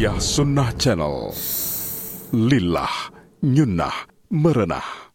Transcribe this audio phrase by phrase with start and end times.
[0.00, 1.28] Tarbiyah Sunnah Channel.
[2.32, 3.12] Lillah
[3.44, 5.09] Nyunnah Merenah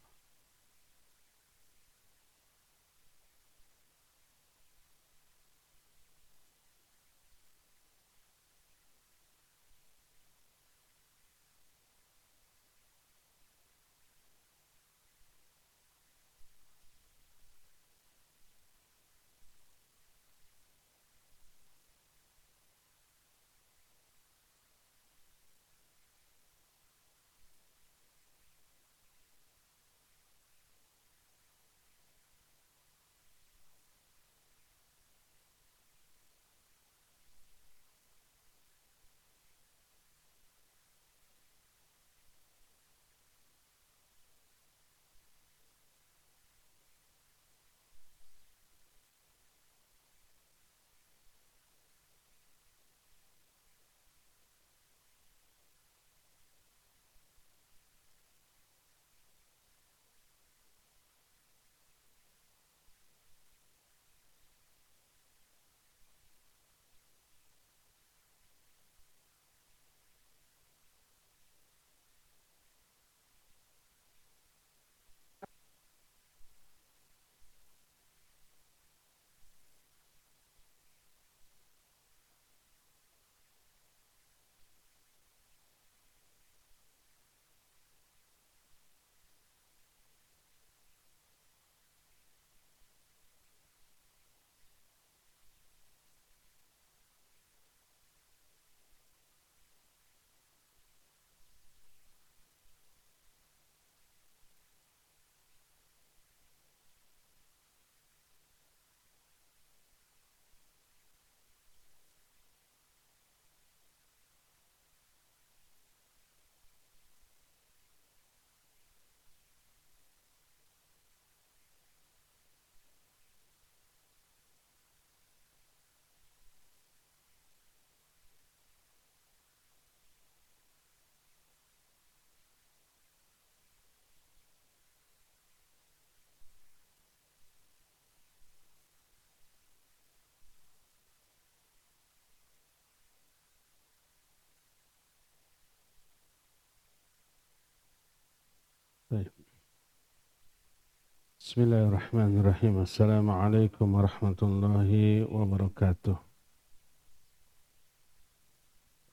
[151.45, 154.89] بسم الله الرحمن الرحيم السلام عليكم ورحمة الله
[155.35, 156.15] وبركاته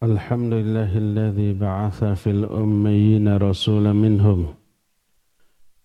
[0.02, 4.40] الحمد لله الذي بعث في الأميين رسولا منهم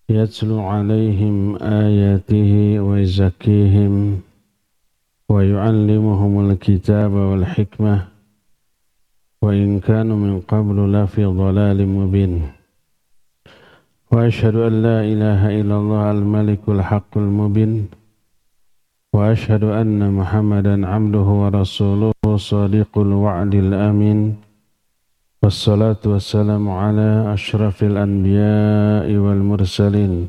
[0.08, 4.20] يتلو عليهم آياته ويزكيهم
[5.28, 8.08] ويعلمهم الكتاب والحكمة
[9.42, 12.57] وإن كانوا من قبل لفي ضلال مبين
[14.08, 17.92] وأشهد أن لا إله إلا الله الملك الحق المبين
[19.12, 24.20] وأشهد أن محمدا عبده ورسوله صادق الوعد الأمين.
[25.42, 30.28] والصلاة والسلام على أشرف الأنبياء والمرسلين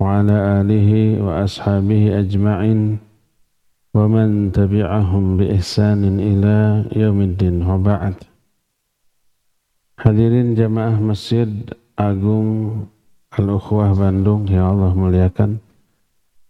[0.00, 0.90] وعلى آله
[1.26, 2.80] وأصحابه أجمعين
[3.94, 6.56] ومن تبعهم بإحسان إلى
[6.96, 7.56] يوم الدين.
[7.66, 8.14] وبعد.
[10.00, 11.50] Hadirin jamaah Masjid
[11.94, 12.88] Agung
[13.32, 15.56] Al-Ukhwah Bandung yang Allah muliakan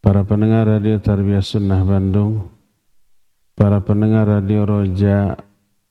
[0.02, 2.50] para pendengar radio Tarbiyah Sunnah Bandung
[3.54, 5.38] para pendengar radio Roja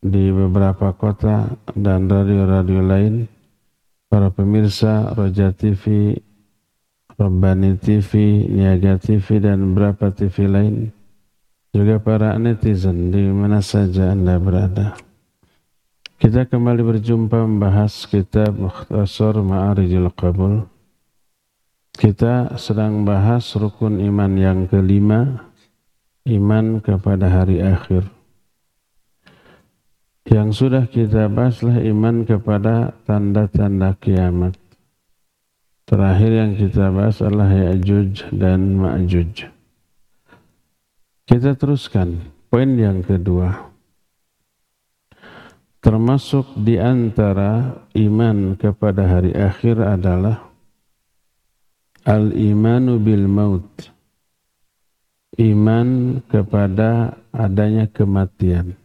[0.03, 3.31] di beberapa kota dan radio-radio lain
[4.11, 6.11] para pemirsa Roja TV
[7.15, 10.91] Rabbani TV, Niaga TV dan beberapa TV lain
[11.71, 14.99] juga para netizen di mana saja Anda berada.
[16.19, 20.80] Kita kembali berjumpa membahas kitab Mukhtasar Ma'arijul Qabul
[22.01, 25.53] kita sedang bahas rukun iman yang kelima,
[26.25, 28.09] iman kepada hari akhir.
[30.25, 34.57] Yang sudah kita bahaslah iman kepada tanda-tanda kiamat.
[35.85, 39.45] Terakhir yang kita bahas adalah Ya'juj dan Ma'juj.
[41.29, 42.17] Kita teruskan
[42.49, 43.69] poin yang kedua.
[45.85, 50.50] Termasuk di antara iman kepada hari akhir adalah
[52.11, 53.87] Al-imanu bil maut.
[55.39, 58.75] Iman kepada adanya kematian.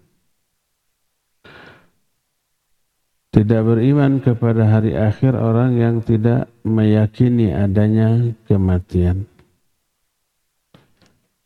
[3.34, 9.26] Tidak beriman kepada hari akhir orang yang tidak meyakini adanya kematian.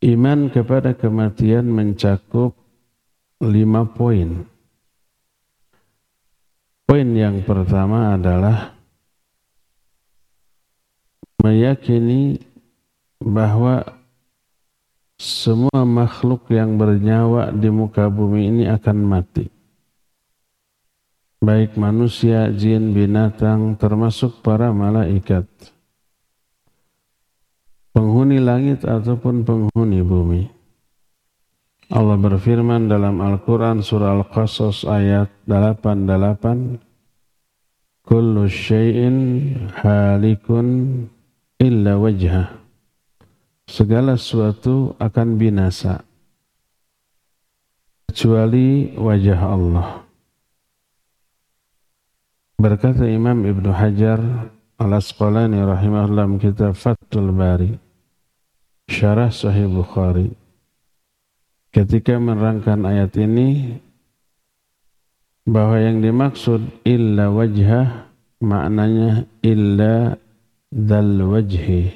[0.05, 2.61] Iman kepada kematian mencakup
[3.41, 4.45] lima poin.
[6.85, 8.80] Poin yang pertama adalah
[11.41, 12.41] meyakini
[13.21, 13.85] bahwa
[15.21, 19.53] semua makhluk yang bernyawa di muka bumi ini akan mati.
[21.41, 25.49] Baik manusia, jin, binatang, termasuk para malaikat.
[27.93, 30.43] Penghuni langit ataupun penghuni bumi.
[31.91, 36.79] Allah berfirman dalam Al-Quran surah Al-Qasas ayat 88
[38.07, 39.17] Kullu syai'in
[39.75, 40.67] halikun
[41.61, 42.57] illa wajhah
[43.71, 46.03] Segala sesuatu akan binasa.
[48.11, 50.03] Kecuali wajah Allah.
[52.59, 54.19] Berkata Imam Ibn Hajar
[54.75, 57.71] Al-Asqalani rahimahullah kitab Fathul Bari
[58.91, 60.35] Syarah Sahih Bukhari.
[61.71, 63.79] Ketika menerangkan ayat ini
[65.47, 68.11] bahwa yang dimaksud illa wajhah
[68.43, 70.19] maknanya illa
[70.71, 71.91] dal wajhi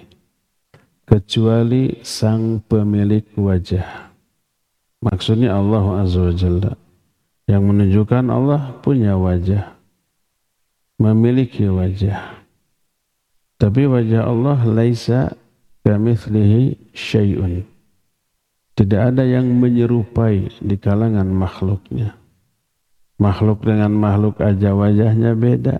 [1.06, 4.10] kecuali sang pemilik wajah
[4.98, 6.72] maksudnya Allah azza wa jalla
[7.46, 9.78] yang menunjukkan Allah punya wajah
[10.98, 12.42] memiliki wajah
[13.56, 15.32] tapi wajah Allah laisa
[15.86, 17.74] kamitslihi syai'un
[18.74, 22.18] tidak ada yang menyerupai di kalangan makhluknya.
[23.22, 25.78] Makhluk dengan makhluk aja wajahnya beda.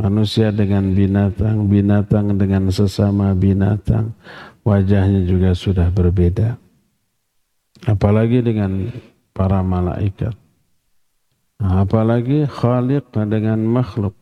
[0.00, 4.16] Manusia dengan binatang, binatang dengan sesama binatang,
[4.64, 6.56] wajahnya juga sudah berbeda.
[7.84, 8.88] Apalagi dengan
[9.36, 10.32] para malaikat.
[11.60, 14.16] Apalagi khaliq dengan makhluk.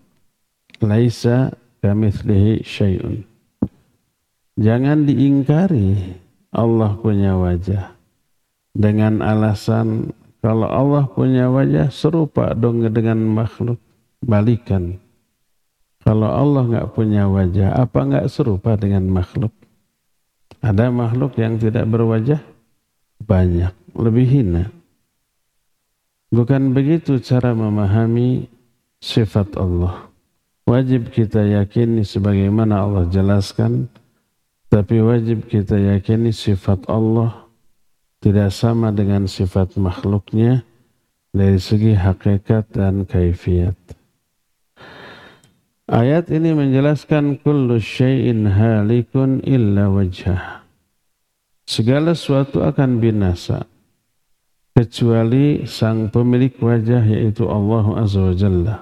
[0.82, 3.22] Laisa kamithlihi syai'un.
[4.58, 6.18] Jangan diingkari
[6.50, 7.94] Allah punya wajah.
[8.74, 10.10] Dengan alasan
[10.42, 13.78] kalau Allah punya wajah serupa dong dengan makhluk.
[14.18, 14.98] Balikan.
[16.02, 19.52] Kalau Allah nggak punya wajah, apa nggak serupa dengan makhluk?
[20.58, 22.40] Ada makhluk yang tidak berwajah?
[23.22, 23.74] Banyak.
[23.94, 24.64] Lebih hina.
[26.28, 28.46] Bukan begitu cara memahami
[29.00, 30.08] sifat Allah.
[30.68, 33.88] Wajib kita yakini sebagaimana Allah jelaskan
[34.68, 37.48] tapi wajib kita yakini sifat Allah
[38.20, 40.60] tidak sama dengan sifat makhluknya
[41.32, 43.76] dari segi hakikat dan kaifiat.
[45.88, 50.60] Ayat ini menjelaskan kullu syai'in halikun illa wajhah.
[51.64, 53.64] Segala sesuatu akan binasa
[54.76, 58.76] kecuali sang pemilik wajah yaitu Allah Azza wa Jalla.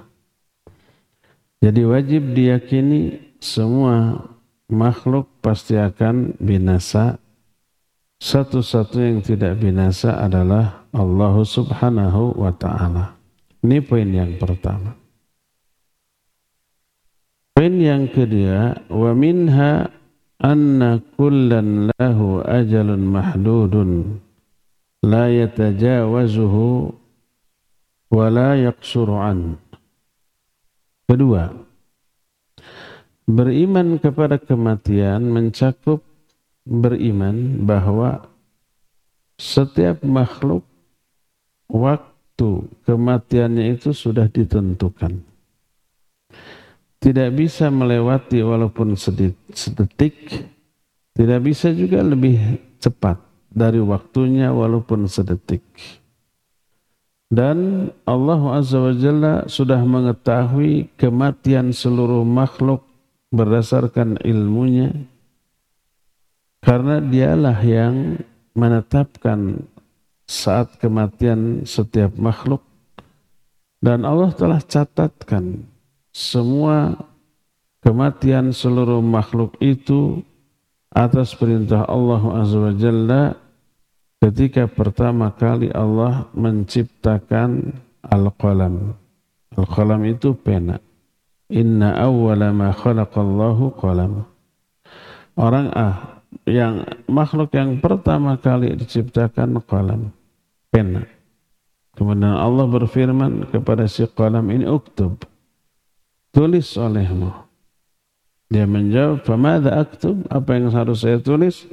[1.62, 4.26] Jadi wajib diyakini semua
[4.66, 7.22] makhluk pasti akan binasa.
[8.18, 13.14] Satu-satu yang tidak binasa adalah Allah subhanahu wa ta'ala.
[13.62, 15.05] Ini poin yang pertama.
[17.56, 19.88] Poin yang kedua, wa minha
[20.36, 24.20] anna kullan lahu ajalun mahdudun
[25.00, 26.92] la yatajawazuhu
[28.12, 29.56] wa la yaqsuru an.
[31.08, 31.48] Kedua,
[33.26, 35.98] Beriman kepada kematian mencakup
[36.62, 38.22] beriman bahwa
[39.34, 40.62] setiap makhluk
[41.66, 45.35] waktu kematiannya itu sudah ditentukan.
[46.96, 50.16] Tidak bisa melewati walaupun sedetik,
[51.12, 53.20] tidak bisa juga lebih cepat
[53.52, 55.62] dari waktunya walaupun sedetik.
[57.26, 62.86] Dan Allah Azza wa Jalla sudah mengetahui kematian seluruh makhluk
[63.34, 64.94] berdasarkan ilmunya.
[66.62, 68.22] Karena dialah yang
[68.54, 69.66] menetapkan
[70.26, 72.62] saat kematian setiap makhluk.
[73.82, 75.66] Dan Allah telah catatkan
[76.16, 76.96] semua
[77.84, 80.24] kematian seluruh makhluk itu
[80.88, 83.22] atas perintah Allah Azza wa Jalla
[84.24, 88.96] ketika pertama kali Allah menciptakan al-qalam.
[89.60, 90.80] Al-qalam itu pena.
[91.52, 94.24] Inna awwala ma khalaqallahu qalam.
[95.36, 96.80] Orang ah yang
[97.12, 100.16] makhluk yang pertama kali diciptakan qalam,
[100.72, 101.04] pena.
[101.92, 105.35] Kemudian Allah berfirman kepada si qalam ini uktub.
[106.36, 107.32] Tulis olehmu.
[108.52, 111.64] Dia menjawab, "Famadza aktub?" Apa yang harus saya tulis?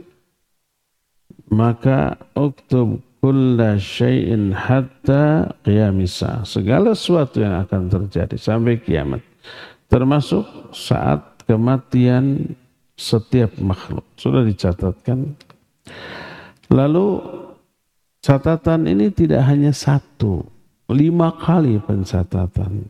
[1.52, 6.48] Maka uktub kulla syai'in hatta qiyamisa.
[6.48, 9.20] Segala sesuatu yang akan terjadi sampai kiamat
[9.94, 12.58] termasuk saat kematian
[12.98, 15.38] setiap makhluk sudah dicatatkan
[16.74, 17.22] lalu
[18.26, 20.42] catatan ini tidak hanya satu
[20.90, 22.90] lima kali pencatatan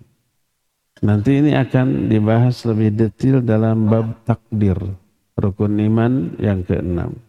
[1.03, 4.79] Nanti ini akan dibahas lebih detail dalam bab takdir
[5.35, 7.19] rukun iman yang keenam.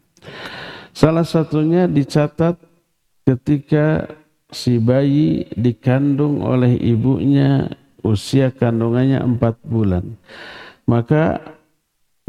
[0.94, 2.54] Salah satunya dicatat
[3.26, 4.06] ketika
[4.54, 7.66] si bayi dikandung oleh ibunya
[8.06, 10.14] usia kandungannya empat bulan.
[10.86, 11.42] Maka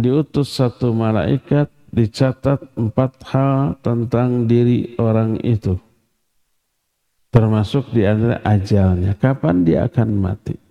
[0.02, 5.78] diutus satu malaikat dicatat empat hal tentang diri orang itu.
[7.30, 9.14] Termasuk di antara ajalnya.
[9.14, 10.65] Kapan dia akan mati.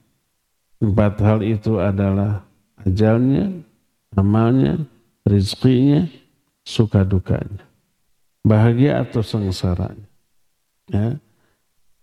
[0.84, 2.44] Empat hal itu adalah
[2.84, 3.48] ajalnya,
[4.12, 4.84] amalnya,
[5.24, 6.04] rizkinya,
[6.60, 7.64] suka dukanya.
[8.44, 10.04] Bahagia atau sengsaranya.
[10.92, 11.16] Ya.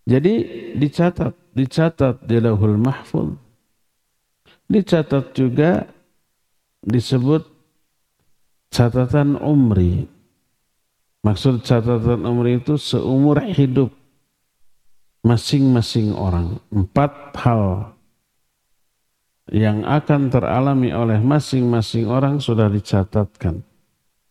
[0.10, 0.34] Jadi
[0.82, 3.38] dicatat, dicatat di lahul mahfud.
[4.66, 5.86] Dicatat juga
[6.82, 7.46] disebut
[8.74, 10.10] catatan umri.
[11.22, 13.94] Maksud catatan umri itu seumur hidup
[15.22, 16.58] masing-masing orang.
[16.74, 17.94] Empat hal
[19.52, 23.60] yang akan teralami oleh masing-masing orang sudah dicatatkan.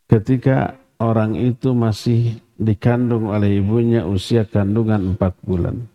[0.08, 5.86] Ketika orang itu masih dikandung oleh ibunya usia kandungan empat bulan.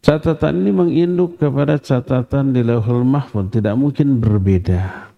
[0.00, 3.52] Catatan ini menginduk kepada catatan di lauhul mahfud.
[3.52, 5.12] Tidak mungkin berbeda.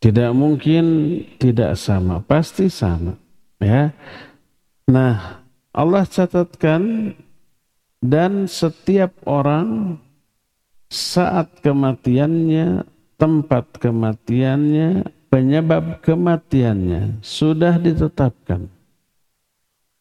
[0.00, 0.84] Tidak mungkin
[1.36, 3.14] tidak sama, pasti sama.
[3.60, 3.92] Ya.
[4.88, 7.12] Nah, Allah catatkan
[8.00, 10.00] dan setiap orang
[10.90, 12.84] saat kematiannya,
[13.16, 18.66] tempat kematiannya, penyebab kematiannya sudah ditetapkan.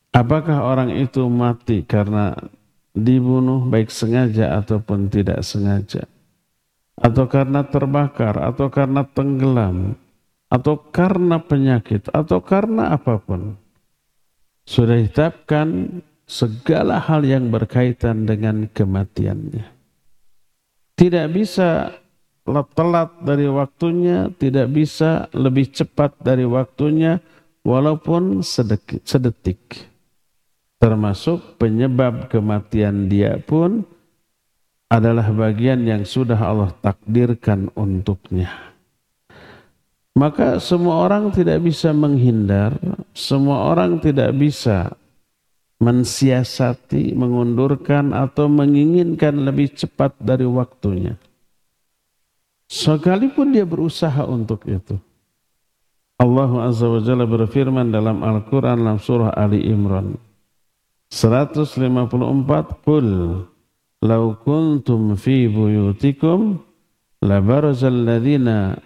[0.10, 2.34] Apakah orang itu mati karena
[2.98, 6.10] dibunuh baik sengaja ataupun tidak sengaja?
[7.00, 9.96] atau karena terbakar, atau karena tenggelam,
[10.52, 13.56] atau karena penyakit, atau karena apa pun.
[14.68, 19.79] Sudah ditetapkan segala hal yang berkaitan dengan kematiannya.
[21.00, 21.96] Tidak bisa
[22.76, 27.24] telat dari waktunya, tidak bisa lebih cepat dari waktunya,
[27.64, 29.08] walaupun sedetik.
[29.08, 29.88] sedetik.
[30.80, 33.84] Termasuk penyebab kematian dia pun
[34.92, 38.76] adalah bagian yang sudah Allah takdirkan untuknya.
[40.20, 42.76] Maka semua orang tidak bisa menghindar,
[43.16, 44.92] semua orang tidak bisa
[45.80, 51.16] mensiasati, mengundurkan atau menginginkan lebih cepat dari waktunya.
[52.70, 55.00] Sekalipun dia berusaha untuk itu.
[56.20, 60.20] Allah Azza wa Jalla berfirman dalam Al-Quran dalam surah Ali Imran
[61.08, 61.80] 154
[62.84, 63.10] Qul
[64.00, 66.64] Lau kuntum fi buyutikum
[67.20, 68.80] labarazal ladzina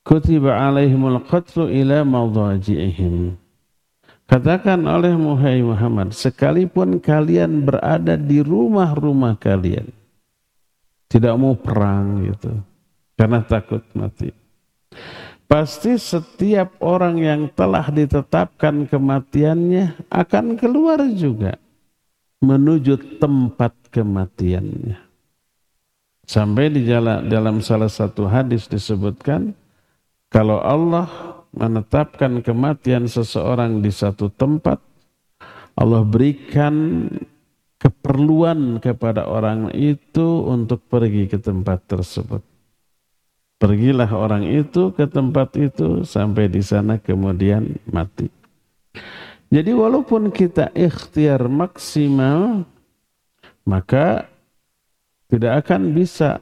[0.00, 3.36] kutiba alaihimul qatlu ila madaji'ihim.
[4.30, 9.90] Katakan oleh Muhammad, sekalipun kalian berada di rumah-rumah kalian,
[11.10, 12.62] tidak mau perang gitu,
[13.18, 14.30] karena takut mati.
[15.50, 21.58] Pasti setiap orang yang telah ditetapkan kematiannya akan keluar juga
[22.38, 25.10] menuju tempat kematiannya.
[26.22, 29.58] Sampai di dalam salah satu hadis disebutkan,
[30.30, 31.10] kalau Allah
[31.50, 34.78] menetapkan kematian seseorang di satu tempat,
[35.74, 37.06] Allah berikan
[37.80, 42.44] keperluan kepada orang itu untuk pergi ke tempat tersebut.
[43.60, 48.28] Pergilah orang itu ke tempat itu sampai di sana kemudian mati.
[49.50, 52.64] Jadi walaupun kita ikhtiar maksimal,
[53.66, 54.30] maka
[55.28, 56.40] tidak akan bisa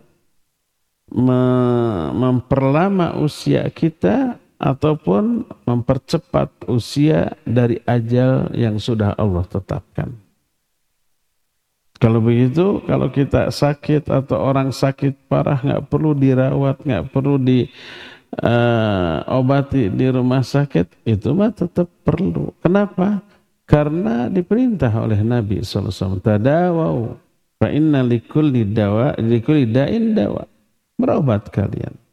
[2.13, 10.19] memperlama usia kita ataupun mempercepat usia dari ajal yang sudah Allah tetapkan.
[11.99, 17.67] Kalau begitu, kalau kita sakit atau orang sakit parah nggak perlu dirawat, nggak perlu di
[18.39, 22.55] uh, obati di rumah sakit itu mah tetap perlu.
[22.63, 23.19] Kenapa?
[23.67, 26.23] Karena diperintah oleh Nabi SAW.
[26.23, 27.19] Tadawau.
[27.59, 30.47] Fa inna likulli dawa, likulli da'in dawa.
[30.95, 32.08] Berobat kalian.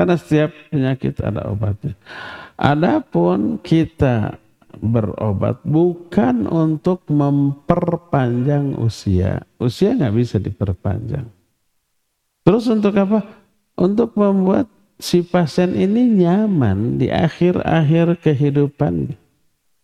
[0.00, 1.92] Karena setiap penyakit ada obatnya.
[2.56, 4.40] Adapun kita
[4.80, 9.44] berobat bukan untuk memperpanjang usia.
[9.60, 11.28] Usia nggak bisa diperpanjang.
[12.48, 13.28] Terus untuk apa?
[13.76, 19.12] Untuk membuat si pasien ini nyaman di akhir-akhir kehidupan.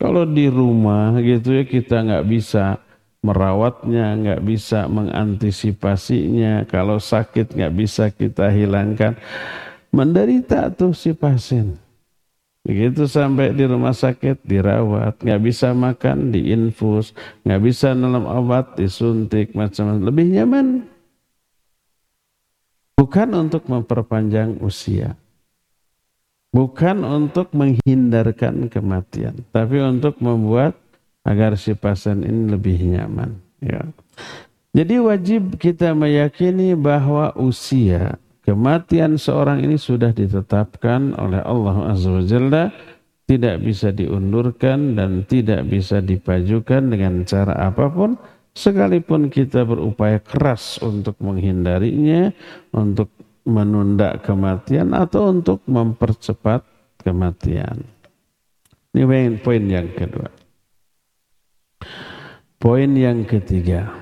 [0.00, 2.80] Kalau di rumah gitu ya kita nggak bisa
[3.20, 6.64] merawatnya, nggak bisa mengantisipasinya.
[6.72, 9.20] Kalau sakit nggak bisa kita hilangkan.
[9.96, 11.80] Menderita tuh si pasien.
[12.66, 19.54] Begitu sampai di rumah sakit dirawat, nggak bisa makan diinfus, nggak bisa dalam obat disuntik
[19.56, 20.02] macam-macam.
[20.02, 20.66] Lebih nyaman
[22.96, 25.20] Bukan untuk memperpanjang usia.
[26.48, 29.44] Bukan untuk menghindarkan kematian.
[29.52, 30.80] Tapi untuk membuat
[31.20, 33.36] agar si pasien ini lebih nyaman.
[33.60, 33.84] Ya.
[34.72, 42.22] Jadi wajib kita meyakini bahwa usia kematian seorang ini sudah ditetapkan oleh Allah Azza wa
[42.22, 42.64] Jalla
[43.26, 48.14] tidak bisa diundurkan dan tidak bisa dipajukan dengan cara apa pun
[48.54, 52.30] sekalipun kita berupaya keras untuk menghindarinya
[52.70, 53.10] untuk
[53.42, 56.62] menunda kematian atau untuk mempercepat
[57.02, 57.82] kematian.
[58.96, 60.30] Ini poin yang kedua.
[62.56, 63.92] Poin yang ketiga.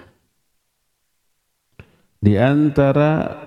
[2.22, 3.44] Di antara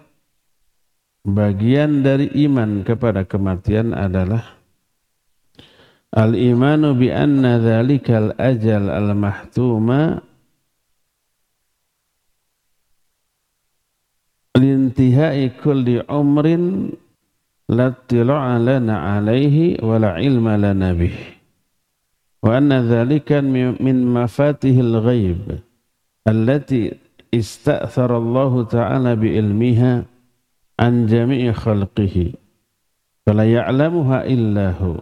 [1.27, 4.57] bagian dari iman kepada kematian adalah
[6.07, 10.23] Al-imanu bi anna dhalikal ajal al-mahtuma
[14.55, 16.95] lintihai kulli umrin
[17.67, 21.13] la tila'a lana alaihi wa la ilma lana bih.
[22.39, 25.59] Wa anna dhalika min mafatihil ghaib
[26.23, 26.95] allati
[27.35, 30.16] ista'thara Allah Ta'ala bi ilmiha
[30.77, 32.37] an jami'i khalqihi
[33.25, 35.01] fala ya'lamuha illa hu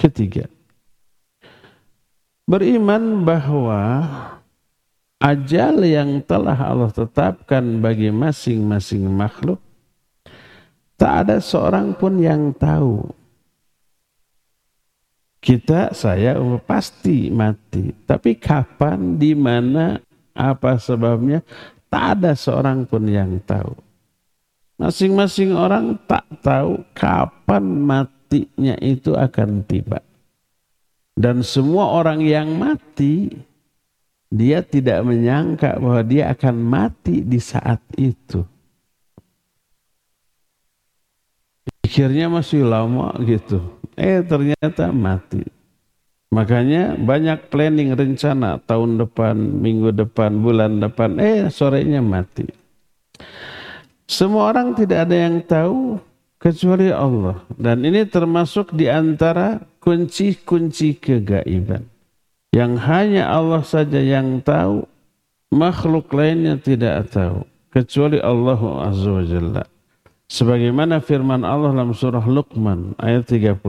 [0.00, 0.48] Ketiga,
[2.48, 4.00] beriman bahwa
[5.20, 9.60] ajal yang telah Allah tetapkan bagi masing-masing makhluk,
[10.96, 13.12] tak ada seorang pun yang tahu.
[15.44, 17.92] Kita, saya pasti mati.
[17.92, 20.00] Tapi kapan, di mana,
[20.32, 21.44] apa sebabnya,
[21.92, 23.89] tak ada seorang pun yang tahu.
[24.80, 29.98] Masing-masing orang tak tahu kapan mati matinya itu akan tiba.
[31.18, 33.26] Dan semua orang yang mati,
[34.30, 38.46] dia tidak menyangka bahwa dia akan mati di saat itu.
[41.82, 43.82] Pikirnya masih lama gitu.
[43.98, 45.42] Eh ternyata mati.
[46.30, 51.18] Makanya banyak planning rencana tahun depan, minggu depan, bulan depan.
[51.18, 52.46] Eh sorenya mati.
[54.10, 56.02] Semua orang tidak ada yang tahu
[56.42, 57.46] kecuali Allah.
[57.54, 61.86] Dan ini termasuk di antara kunci-kunci kegaiban.
[62.50, 64.82] Yang hanya Allah saja yang tahu,
[65.54, 67.46] makhluk lainnya tidak tahu.
[67.70, 68.58] Kecuali Allah
[68.90, 69.62] Azza wa Jalla.
[70.26, 73.62] Sebagaimana firman Allah dalam surah Luqman ayat 34.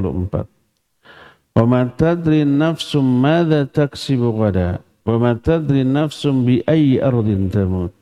[1.53, 7.93] Wa ma tadri nafsum madza taksibu gada wa ma tadri nafsum bi ayyi ardin tamut.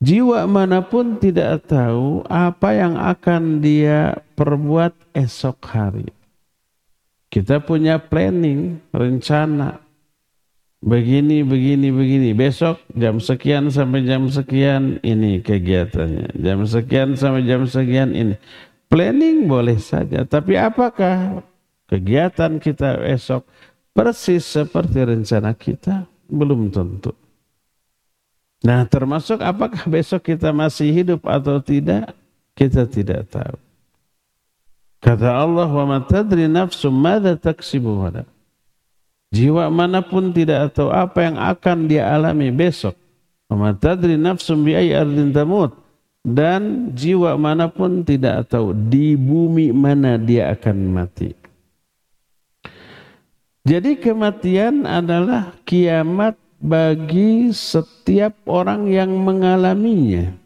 [0.00, 6.08] Jiwa mana pun tidak tahu apa yang akan dia perbuat esok hari.
[7.28, 9.76] Kita punya planning, rencana.
[10.80, 12.32] Begini, begini, begini.
[12.32, 16.32] Besok jam sekian sampai jam sekian ini kegiatannya.
[16.32, 18.40] Jam sekian sampai jam sekian ini.
[18.88, 20.24] Planning boleh saja.
[20.24, 21.44] Tapi apakah
[21.92, 23.44] kegiatan kita esok
[23.92, 26.08] persis seperti rencana kita?
[26.24, 27.19] Belum tentu.
[28.60, 32.12] Nah termasuk apakah besok kita masih hidup atau tidak,
[32.52, 33.56] kita tidak tahu.
[35.00, 38.28] Kata Allah, wa matadri nafsum mada taksibu wada.
[39.32, 42.92] Jiwa mana pun tidak tahu apa yang akan dia alami besok.
[43.48, 45.72] Wa matadri nafsum bi ardin tamut.
[46.20, 51.32] Dan jiwa mana pun tidak tahu di bumi mana dia akan mati.
[53.64, 60.36] Jadi kematian adalah kiamat bagi setiap orang yang mengalaminya.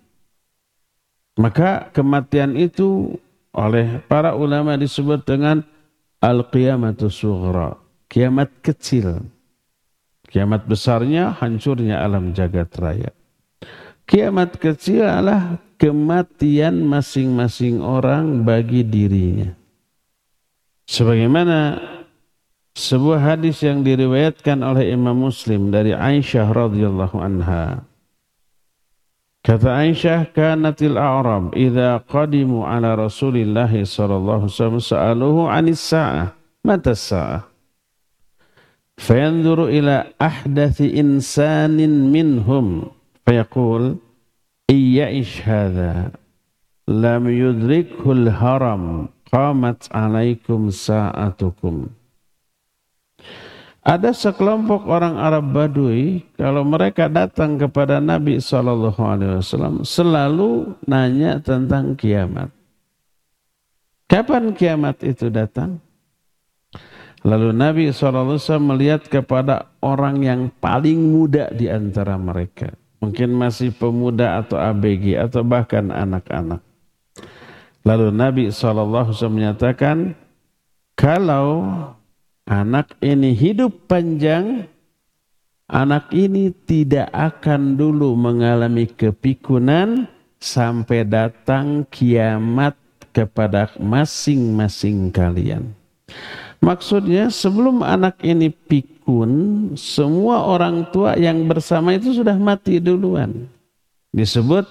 [1.35, 3.19] Maka kematian itu
[3.51, 5.67] oleh para ulama disebut dengan
[6.23, 7.75] al-qiyamatu sughra,
[8.07, 9.27] kiamat kecil.
[10.31, 13.11] Kiamat besarnya hancurnya alam jagat raya.
[14.07, 19.55] Kiamat kecil adalah kematian masing-masing orang bagi dirinya.
[20.85, 21.81] Sebagaimana
[22.75, 27.87] sebuah hadis yang diriwayatkan oleh Imam Muslim dari Aisyah radhiyallahu anha.
[29.45, 36.35] Kata Aisyah, kanatil a'rab idza qadimu ala Rasulillah sallallahu alaihi wasallam sa'aluhu 'anis sa'ah.
[36.65, 37.45] Mata sa'ah?
[38.97, 42.89] Fayanzuru ila ahdathi insanin minhum
[43.27, 44.01] fayaqul
[44.71, 46.15] iyya'ish hadha
[46.89, 51.91] lam yudrikhul haram qamat alaikum sa'atukum.
[53.85, 62.49] Ada sekelompok orang Arab Badui, kalau mereka datang kepada Nabi SAW, selalu nanya tentang kiamat.
[64.09, 65.85] Kapan kiamat itu datang?
[67.29, 72.73] Lalu Nabi SAW melihat kepada orang yang paling muda di antara mereka.
[73.05, 76.65] mungkin masih pemuda atau ABG atau bahkan anak-anak.
[77.85, 80.17] Lalu Nabi SAW menyatakan,
[80.97, 81.93] kalau
[82.45, 84.69] anak ini hidup panjang,
[85.69, 90.09] anak ini tidak akan dulu mengalami kepikunan
[90.41, 92.77] sampai datang kiamat
[93.17, 95.73] kepada masing-masing kalian.
[96.65, 103.49] Maksudnya sebelum anak ini pikun, semua orang tua yang bersama itu sudah mati duluan.
[104.17, 104.65] Disebut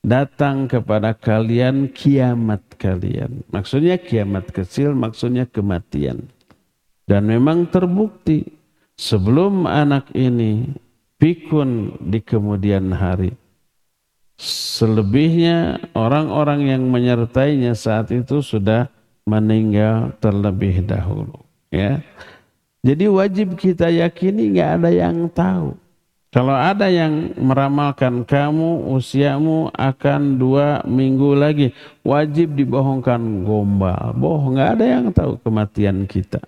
[0.00, 3.42] datang kepada kalian kiamat kalian.
[3.50, 6.30] Maksudnya kiamat kecil, maksudnya kematian.
[7.10, 8.46] Dan memang terbukti
[8.94, 10.70] sebelum anak ini
[11.18, 13.34] pikun di kemudian hari.
[14.38, 18.86] Selebihnya orang-orang yang menyertainya saat itu sudah
[19.26, 21.34] meninggal terlebih dahulu.
[21.74, 21.98] Ya,
[22.86, 25.74] jadi wajib kita yakini nggak ada yang tahu.
[26.30, 31.74] Kalau ada yang meramalkan kamu usiamu akan dua minggu lagi,
[32.06, 34.14] wajib dibohongkan gombal.
[34.14, 36.38] Bohong, nggak ada yang tahu kematian kita.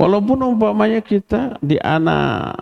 [0.00, 2.56] Walaupun umpamanya kita di anak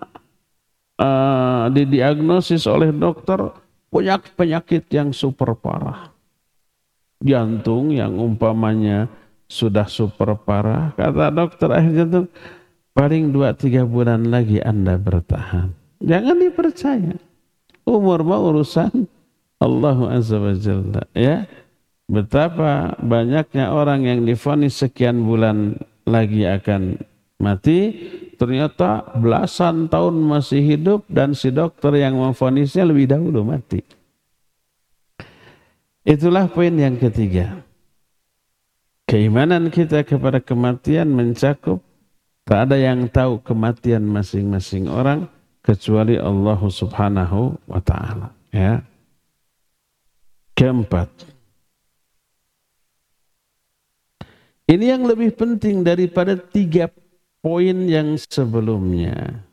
[0.99, 3.39] uh, didiagnosis oleh dokter
[3.87, 6.11] punya penyakit yang super parah.
[7.23, 9.07] Jantung yang umpamanya
[9.47, 10.91] sudah super parah.
[10.99, 12.27] Kata dokter akhir jantung,
[12.91, 15.71] paling 2-3 bulan lagi Anda bertahan.
[16.03, 17.15] Jangan dipercaya.
[17.87, 19.07] Umur mau urusan
[19.63, 21.03] Allah Azza wa Jalla.
[21.15, 21.47] Ya.
[22.09, 25.77] Betapa banyaknya orang yang difonis sekian bulan
[26.09, 26.97] lagi akan
[27.39, 27.95] mati,
[28.35, 33.81] ternyata belasan tahun masih hidup dan si dokter yang memfonisnya lebih dahulu mati.
[36.03, 37.63] Itulah poin yang ketiga.
[39.09, 41.81] Keimanan kita kepada kematian mencakup
[42.45, 45.29] tak ada yang tahu kematian masing-masing orang
[45.61, 48.81] kecuali Allah Subhanahu wa taala, ya.
[50.57, 51.09] Keempat.
[54.69, 56.89] Ini yang lebih penting daripada tiga
[57.41, 59.45] poin yang sebelumnya.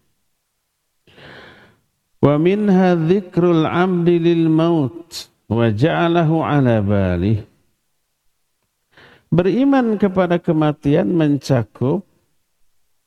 [2.20, 7.46] Wa minha dzikrul 'abdi lil maut wa ja'alahu 'ala balih
[9.36, 12.08] Beriman kepada kematian mencakup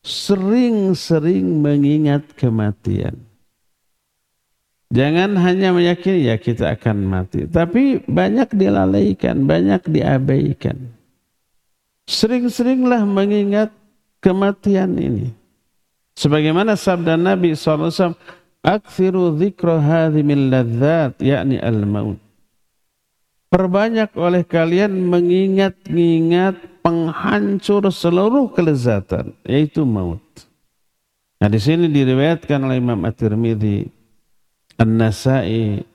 [0.05, 3.17] sering-sering mengingat kematian.
[4.89, 10.93] Jangan hanya meyakini ya kita akan mati, tapi banyak dilalaikan, banyak diabaikan.
[12.09, 13.69] Sering-seringlah mengingat
[14.19, 15.31] kematian ini.
[16.19, 18.19] Sebagaimana sabda Nabi SAW,
[18.59, 22.19] Akthiru dhikra hadhi min ladzat, yakni al-maut.
[23.49, 30.21] Perbanyak oleh kalian mengingat-ingat penghancur seluruh kelezatan, yaitu maut.
[31.39, 33.89] Nah di sini diriwayatkan oleh Imam At-Tirmidzi,
[34.77, 35.87] An-Nasai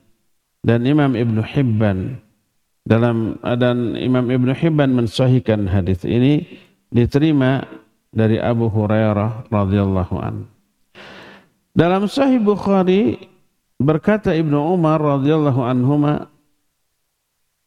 [0.63, 2.23] dan Imam Ibn Hibban
[2.83, 6.47] dalam dan Imam Ibn Hibban mensahihkan hadis ini
[6.91, 7.63] diterima
[8.13, 10.45] dari Abu Hurairah radhiyallahu an.
[11.73, 13.17] Dalam Sahih Bukhari
[13.81, 16.29] berkata Ibnu Umar radhiyallahu anhuma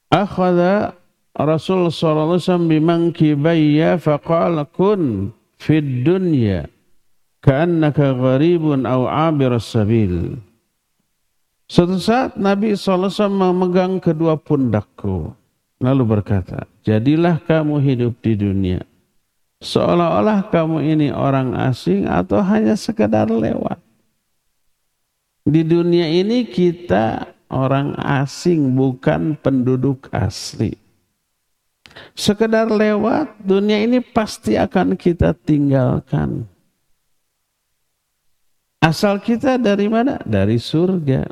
[0.09, 0.94] akhadha
[1.37, 6.70] Rasul sallallahu alaihi wasallam bimankibayya faqala kun fid dunya
[7.44, 10.38] ka'annaka gharibun aw 'abir sabil
[11.66, 15.35] Suatu saat Nabi SAW memegang kedua pundakku.
[15.82, 18.80] Lalu berkata jadilah kamu hidup di dunia
[19.64, 23.81] seolah-olah kamu ini orang asing atau hanya sekedar lewat
[25.47, 30.75] di dunia ini kita orang asing bukan penduduk asli.
[32.12, 36.45] Sekedar lewat dunia ini pasti akan kita tinggalkan.
[38.83, 40.21] Asal kita dari mana?
[40.27, 41.25] Dari surga.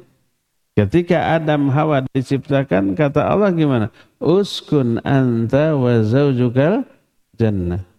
[0.75, 3.91] Ketika Adam Hawa diciptakan kata Allah gimana?
[4.19, 6.87] Uskun anta wa zaujukal
[7.37, 7.94] jannah.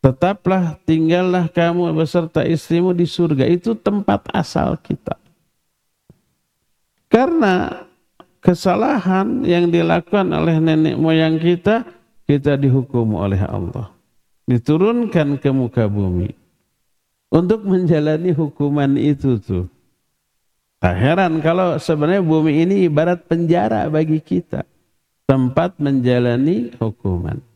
[0.00, 3.44] Tetaplah tinggallah kamu beserta istrimu di surga.
[3.44, 5.20] Itu tempat asal kita.
[7.12, 7.84] Karena
[8.40, 11.84] kesalahan yang dilakukan oleh nenek moyang kita,
[12.24, 13.92] kita dihukum oleh Allah.
[14.48, 16.32] Diturunkan ke muka bumi.
[17.30, 19.68] Untuk menjalani hukuman itu tuh.
[20.80, 24.64] Tak heran kalau sebenarnya bumi ini ibarat penjara bagi kita.
[25.28, 27.49] Tempat menjalani hukuman.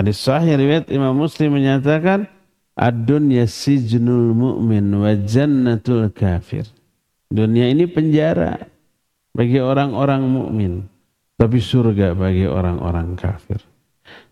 [0.00, 2.24] Hadis sahih riwayat Imam Muslim menyatakan
[2.72, 6.64] ad-dunya sijnul mu'min wa jannatul kafir.
[7.28, 8.64] Dunia ini penjara
[9.36, 10.88] bagi orang-orang mukmin,
[11.36, 13.60] tapi surga bagi orang-orang kafir.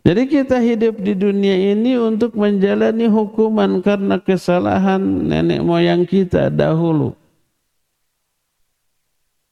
[0.08, 7.12] Jadi kita hidup di dunia ini untuk menjalani hukuman karena kesalahan nenek moyang kita dahulu.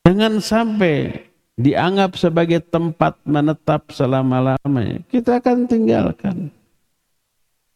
[0.08, 5.00] Jangan sampai dianggap sebagai tempat menetap selama-lamanya.
[5.08, 6.52] Kita akan tinggalkan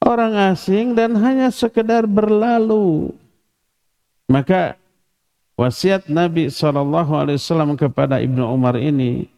[0.05, 3.13] orang asing dan hanya sekedar berlalu.
[4.31, 4.79] Maka
[5.59, 9.29] wasiat Nabi SAW kepada Ibnu Umar ini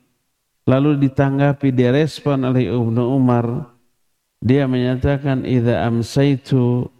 [0.68, 3.72] lalu ditanggapi direspon oleh Ibnu Umar.
[4.42, 6.90] Dia menyatakan idza amsaitu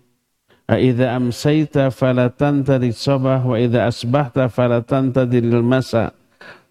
[0.71, 6.15] idza amsaita fala tantari sabah wa idza asbahta fala tantadiril masa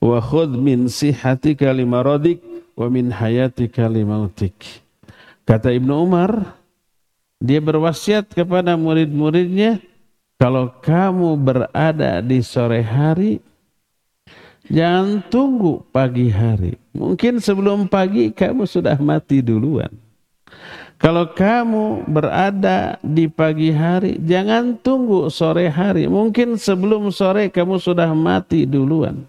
[0.02, 2.42] wa khudh min sihatika limaradik
[2.74, 4.82] wa min hayatika limautik.
[5.46, 6.58] Kata Ibnu Umar,
[7.38, 9.82] dia berwasiat kepada murid-muridnya,
[10.42, 13.38] kalau kamu berada di sore hari,
[14.66, 16.82] jangan tunggu pagi hari.
[16.98, 19.94] Mungkin sebelum pagi kamu sudah mati duluan.
[21.02, 26.06] Kalau kamu berada di pagi hari, jangan tunggu sore hari.
[26.06, 29.26] Mungkin sebelum sore kamu sudah mati duluan.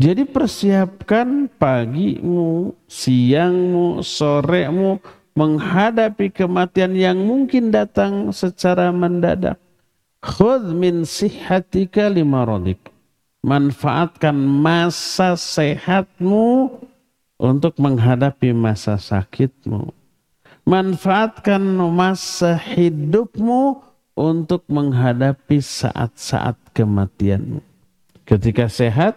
[0.00, 4.96] Jadi persiapkan pagimu, siangmu, soremu
[5.36, 9.60] menghadapi kematian yang mungkin datang secara mendadak.
[10.24, 12.80] Khudh min sihatika limarodik.
[13.44, 16.80] Manfaatkan masa sehatmu
[17.36, 19.92] untuk menghadapi masa sakitmu.
[20.64, 21.60] Manfaatkan
[21.92, 23.84] masa hidupmu
[24.16, 27.60] untuk menghadapi saat-saat kematianmu.
[28.24, 29.16] Ketika sehat,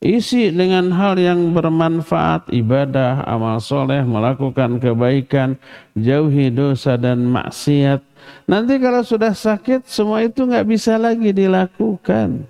[0.00, 5.60] Isi dengan hal yang bermanfaat, ibadah, amal soleh, melakukan kebaikan,
[5.92, 8.00] jauhi dosa dan maksiat.
[8.48, 12.48] Nanti kalau sudah sakit, semua itu nggak bisa lagi dilakukan.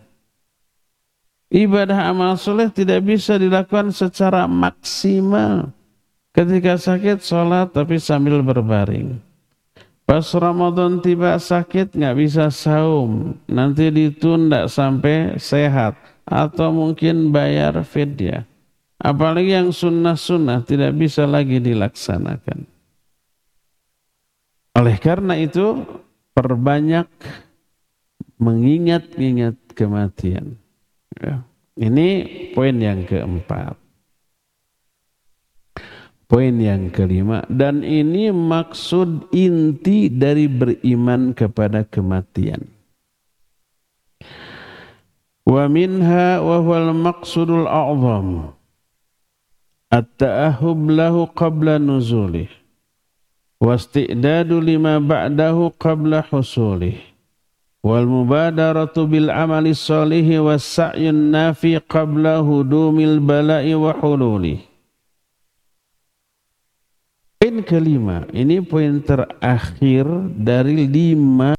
[1.51, 5.75] Ibadah amal soleh tidak bisa dilakukan secara maksimal.
[6.31, 9.19] Ketika sakit, sholat tapi sambil berbaring.
[10.07, 13.35] Pas Ramadan tiba sakit, nggak bisa saum.
[13.51, 18.47] Nanti ditunda sampai sehat atau mungkin bayar fidyah.
[19.01, 22.69] Apalagi yang sunnah-sunnah tidak bisa lagi dilaksanakan.
[24.77, 25.83] Oleh karena itu,
[26.37, 27.09] perbanyak
[28.37, 30.57] mengingat-ingat kematian.
[31.17, 31.45] Ya.
[31.81, 32.09] Ini
[32.53, 33.77] poin yang keempat.
[36.29, 37.43] Poin yang kelima.
[37.49, 42.80] Dan ini maksud inti dari beriman kepada kematian
[45.51, 48.55] wa minha wa huwal maqsudul له
[49.91, 52.47] at-ta'ahub lahu qabla nuzulih.
[53.59, 57.03] Wa isti'dadu lima ba'dahu qabla husulih.
[57.83, 61.83] Wal mubadaratu bil amali salihi sa'yun nafi
[67.41, 70.05] Poin kelima, ini poin terakhir
[70.37, 71.57] dari lima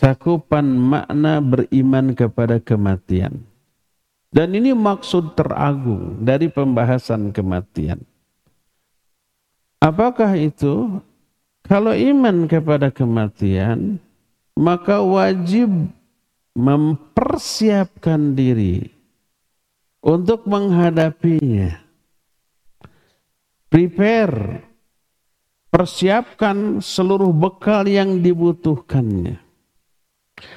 [0.00, 3.44] cakupan makna beriman kepada kematian.
[4.32, 8.00] Dan ini maksud teragung dari pembahasan kematian.
[9.84, 11.04] Apakah itu?
[11.68, 14.00] Kalau iman kepada kematian,
[14.56, 15.68] maka wajib
[16.56, 18.88] mempersiapkan diri
[20.00, 21.78] untuk menghadapinya.
[23.70, 24.66] Prepare,
[25.70, 29.49] persiapkan seluruh bekal yang dibutuhkannya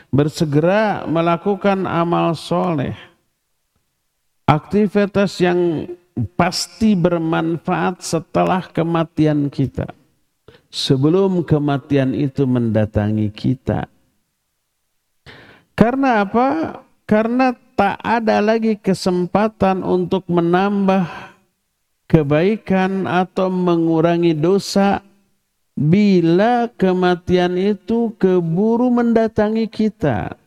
[0.10, 2.96] bersegera melakukan amal soleh,
[4.46, 5.90] aktivitas yang
[6.38, 9.90] pasti bermanfaat setelah kematian kita.
[10.74, 13.86] Sebelum kematian itu mendatangi kita.
[15.78, 16.82] Karena apa?
[17.06, 21.06] Karena tak ada lagi kesempatan untuk menambah
[22.10, 25.02] kebaikan atau mengurangi dosa
[25.74, 30.38] bila kematian itu keburu mendatangi kita.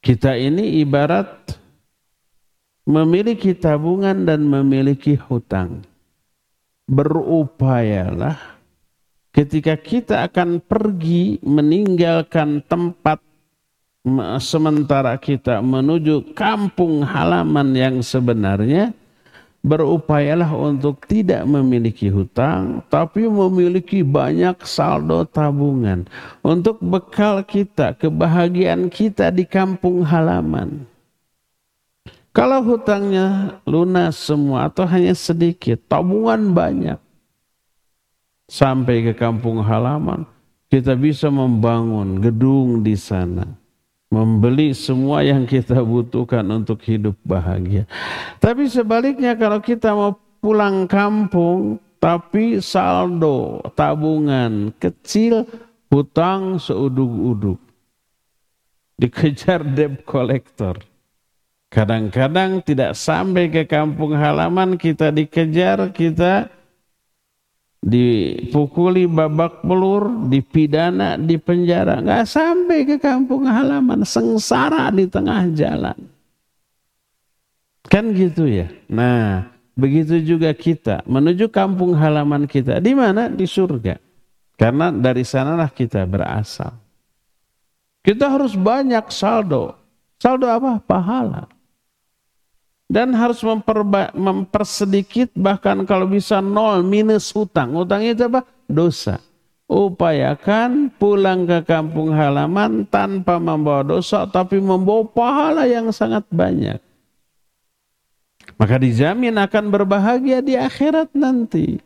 [0.00, 1.60] Kita ini ibarat
[2.88, 5.84] memiliki tabungan dan memiliki hutang.
[6.88, 8.60] Berupayalah
[9.30, 13.20] ketika kita akan pergi meninggalkan tempat
[14.40, 18.96] sementara kita menuju kampung halaman yang sebenarnya,
[19.60, 26.08] berupayalah untuk tidak memiliki hutang, tapi memiliki banyak saldo tabungan
[26.40, 30.88] untuk bekal kita, kebahagiaan kita di kampung halaman.
[32.32, 36.98] Kalau hutangnya lunas semua atau hanya sedikit, tabungan banyak.
[38.50, 40.26] Sampai ke kampung halaman,
[40.70, 43.59] kita bisa membangun gedung di sana
[44.10, 47.86] membeli semua yang kita butuhkan untuk hidup bahagia.
[48.42, 55.46] Tapi sebaliknya kalau kita mau pulang kampung tapi saldo tabungan kecil,
[55.88, 57.60] hutang seuduk-uduk.
[59.00, 60.76] dikejar debt collector.
[61.72, 66.52] Kadang-kadang tidak sampai ke kampung halaman kita dikejar, kita
[67.80, 72.04] dipukuli babak belur, dipidana, dipenjara.
[72.04, 75.96] Nggak sampai ke kampung halaman, sengsara di tengah jalan.
[77.88, 78.70] Kan gitu ya.
[78.86, 82.78] Nah, begitu juga kita menuju kampung halaman kita.
[82.78, 83.26] Di mana?
[83.26, 83.98] Di surga.
[84.54, 86.76] Karena dari sanalah kita berasal.
[88.04, 89.74] Kita harus banyak saldo.
[90.20, 90.80] Saldo apa?
[90.84, 91.59] Pahala
[92.90, 97.78] dan harus memperba, mempersedikit bahkan kalau bisa nol minus hutang.
[97.78, 98.42] Hutang itu apa?
[98.66, 99.22] Dosa.
[99.70, 106.82] Upayakan pulang ke kampung halaman tanpa membawa dosa tapi membawa pahala yang sangat banyak.
[108.58, 111.78] Maka dijamin akan berbahagia di akhirat nanti.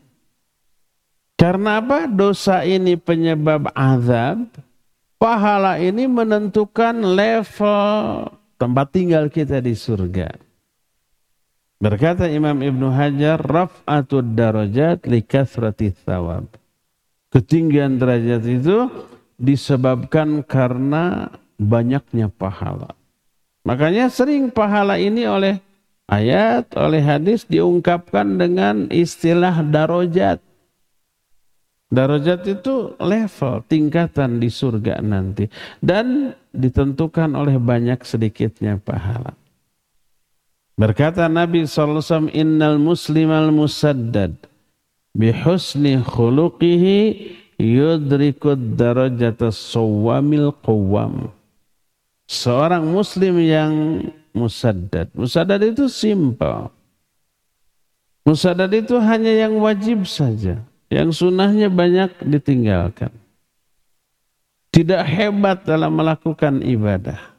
[1.36, 2.08] Karena apa?
[2.08, 4.48] Dosa ini penyebab azab.
[5.20, 10.53] Pahala ini menentukan level tempat tinggal kita di surga.
[11.84, 16.48] Berkata Imam Ibnu Hajar, raf'atud darajat li kathrati thawab.
[17.28, 18.88] Ketinggian derajat itu
[19.36, 21.28] disebabkan karena
[21.60, 22.96] banyaknya pahala.
[23.68, 25.60] Makanya sering pahala ini oleh
[26.08, 30.40] ayat, oleh hadis diungkapkan dengan istilah darajat.
[31.92, 35.52] Darajat itu level, tingkatan di surga nanti.
[35.84, 39.36] Dan ditentukan oleh banyak sedikitnya pahala.
[40.74, 44.34] Berkata Nabi SAW, Innal muslimal musaddad
[45.14, 46.98] bihusni khuluqihi
[47.62, 51.30] yudrikud darajata sawamil qawam.
[52.26, 53.72] Seorang muslim yang
[54.34, 55.14] musaddad.
[55.14, 56.74] Musaddad itu simpel.
[58.26, 60.58] Musaddad itu hanya yang wajib saja.
[60.90, 63.14] Yang sunnahnya banyak ditinggalkan.
[64.74, 67.33] Tidak hebat dalam melakukan ibadah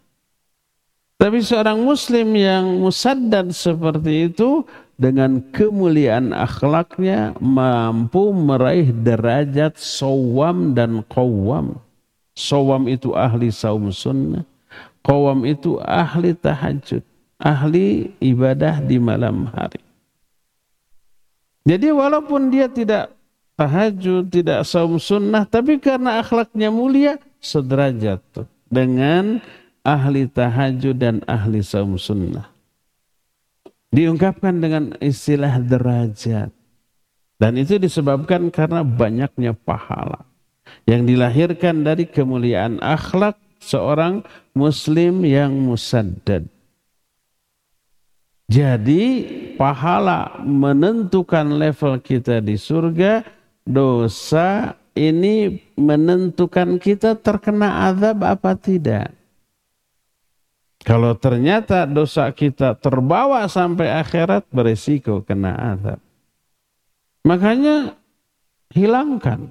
[1.25, 4.61] tapi seorang muslim yang musaddad seperti itu
[4.93, 11.81] dengan kemuliaan akhlaknya mampu meraih derajat sawam dan qawam.
[12.37, 14.45] Sawam itu ahli saum sunnah.
[15.01, 17.01] Qawam itu ahli tahajud.
[17.41, 19.81] Ahli ibadah di malam hari.
[21.65, 23.17] Jadi walaupun dia tidak
[23.57, 28.21] tahajud, tidak saum sunnah, tapi karena akhlaknya mulia, sederajat.
[28.69, 29.41] Dengan
[29.85, 32.49] ahli tahajud dan ahli saum sunnah.
[33.93, 36.51] Diungkapkan dengan istilah derajat.
[37.39, 40.25] Dan itu disebabkan karena banyaknya pahala.
[40.89, 46.49] Yang dilahirkan dari kemuliaan akhlak seorang muslim yang musaddad.
[48.45, 49.03] Jadi
[49.57, 53.25] pahala menentukan level kita di surga,
[53.65, 59.09] dosa ini menentukan kita terkena azab apa tidak.
[60.85, 65.97] Kalau ternyata dosa kita terbawa sampai akhirat beresiko kena azab.
[67.25, 67.97] Makanya
[68.69, 69.49] hilangkan.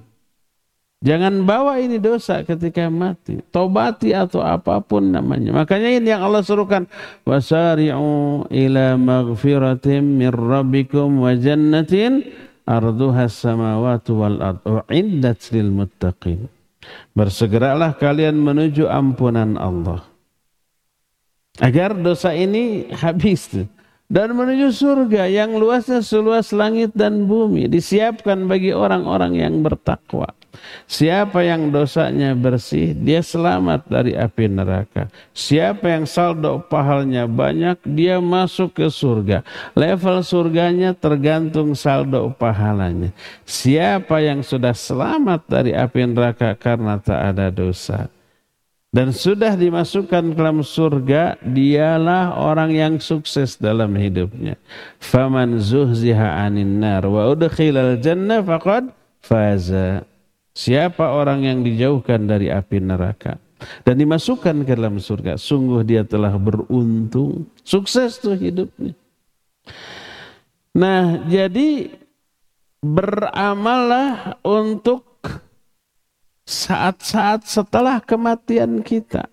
[1.03, 3.43] Jangan bawa ini dosa ketika mati.
[3.51, 5.51] Tobati atau apa pun namanya.
[5.51, 6.87] Makanya ini yang Allah suruhkan.
[7.27, 12.31] Wasari'u ila maghfiratim min rabbikum wa jannatin
[12.63, 16.47] arduha samawatu wal ardu U'iddat lil muttaqin.
[17.11, 20.14] Bersegeralah kalian menuju ampunan Allah
[21.59, 23.47] agar dosa ini habis
[24.05, 30.29] dan menuju surga yang luasnya seluas langit dan bumi disiapkan bagi orang-orang yang bertakwa.
[30.87, 35.11] Siapa yang dosanya bersih, dia selamat dari api neraka.
[35.35, 39.43] Siapa yang saldo pahalnya banyak, dia masuk ke surga.
[39.75, 43.11] Level surganya tergantung saldo pahalanya.
[43.43, 48.07] Siapa yang sudah selamat dari api neraka karena tak ada dosa,
[48.95, 54.55] dan sudah dimasukkan ke dalam surga dialah orang yang sukses dalam hidupnya.
[55.03, 60.07] Faman zuhziha anin nar wa udkhilal jannah faqad faza.
[60.55, 63.35] Siapa orang yang dijauhkan dari api neraka
[63.83, 68.95] dan dimasukkan ke dalam surga sungguh dia telah beruntung sukses tuh hidupnya.
[70.71, 71.91] Nah jadi
[72.79, 75.14] beramallah untuk
[76.45, 79.27] saat-saat setelah kematian kita.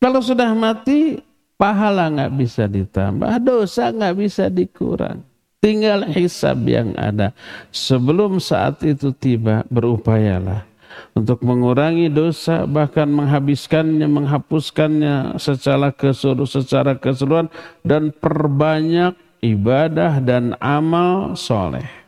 [0.00, 1.20] Kalau sudah mati,
[1.60, 5.20] pahala nggak bisa ditambah, dosa nggak bisa dikurang.
[5.60, 7.36] Tinggal hisab yang ada.
[7.68, 10.64] Sebelum saat itu tiba, berupayalah
[11.12, 17.52] untuk mengurangi dosa, bahkan menghabiskannya, menghapuskannya secara keseluruhan, secara keseluruhan
[17.84, 21.99] dan perbanyak ibadah dan amal soleh.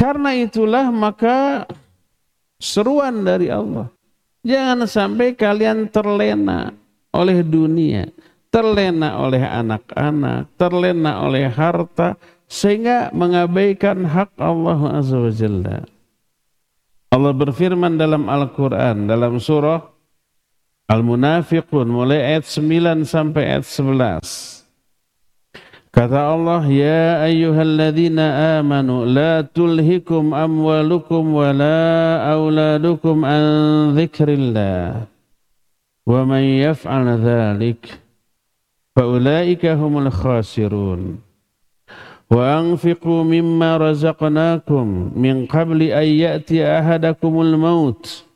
[0.00, 1.68] Karena itulah maka
[2.56, 3.92] seruan dari Allah.
[4.40, 6.72] Jangan sampai kalian terlena
[7.12, 8.08] oleh dunia,
[8.48, 12.16] terlena oleh anak-anak, terlena oleh harta,
[12.48, 15.84] sehingga mengabaikan hak Allah Azza wa Jalla.
[17.12, 19.84] Allah berfirman dalam Al-Quran, dalam surah
[20.88, 24.59] Al-Munafiqun, mulai ayat 9 sampai ayat 11.
[25.90, 33.42] Kata Allah, Ya ayyuhalladzina amanu, la tulhikum amwalukum wa la auladukum an
[33.98, 35.10] dhikrillah.
[36.06, 37.90] Wa man yaf'al dhalik,
[38.94, 41.18] faulaika humul khasirun.
[42.30, 48.30] Anfiqu mimma razaqnakum min qabli an ya'ti ahadakumul maut.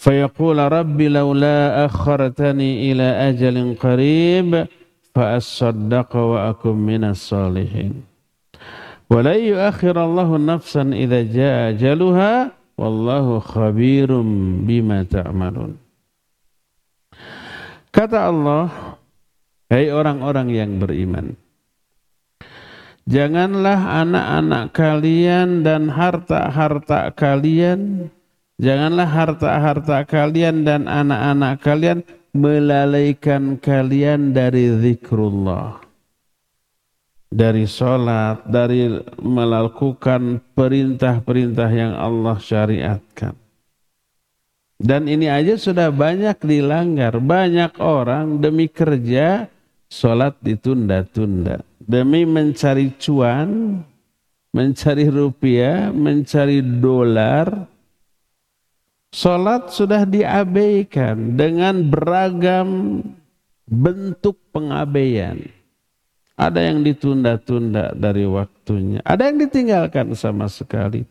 [0.00, 4.66] فيقول رب لولا أخرتني إلى أجل قريب
[5.15, 7.93] فأصدق وأكن من الصالحين
[9.09, 12.33] ولا يؤخر الله نفسا إذا جاء أجلها
[12.77, 14.09] والله خبير
[14.67, 15.73] بما تعملون
[17.95, 18.67] Kata Allah,
[19.71, 21.31] Hai hey orang-orang yang beriman,
[23.07, 28.11] Janganlah anak-anak kalian dan harta-harta kalian,
[28.57, 32.01] janganlah harta-harta kalian dan anak-anak kalian
[32.34, 35.90] melalaikan kalian dari zikrullah
[37.30, 38.90] dari sholat, dari
[39.22, 43.38] melakukan perintah-perintah yang Allah syariatkan.
[44.80, 47.22] Dan ini aja sudah banyak dilanggar.
[47.22, 49.46] Banyak orang demi kerja,
[49.86, 51.62] sholat ditunda-tunda.
[51.78, 53.78] Demi mencari cuan,
[54.50, 57.69] mencari rupiah, mencari dolar,
[59.10, 63.02] Salat sudah diabaikan dengan beragam
[63.66, 65.50] bentuk pengabaian.
[66.38, 71.04] Ada yang ditunda-tunda dari waktunya, ada yang ditinggalkan sama sekali.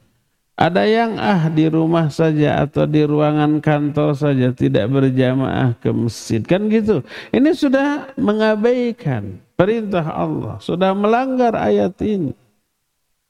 [0.59, 6.43] Ada yang ah di rumah saja atau di ruangan kantor saja tidak berjamaah ke masjid
[6.43, 6.99] kan gitu.
[7.31, 12.35] Ini sudah mengabaikan perintah Allah, sudah melanggar ayat ini.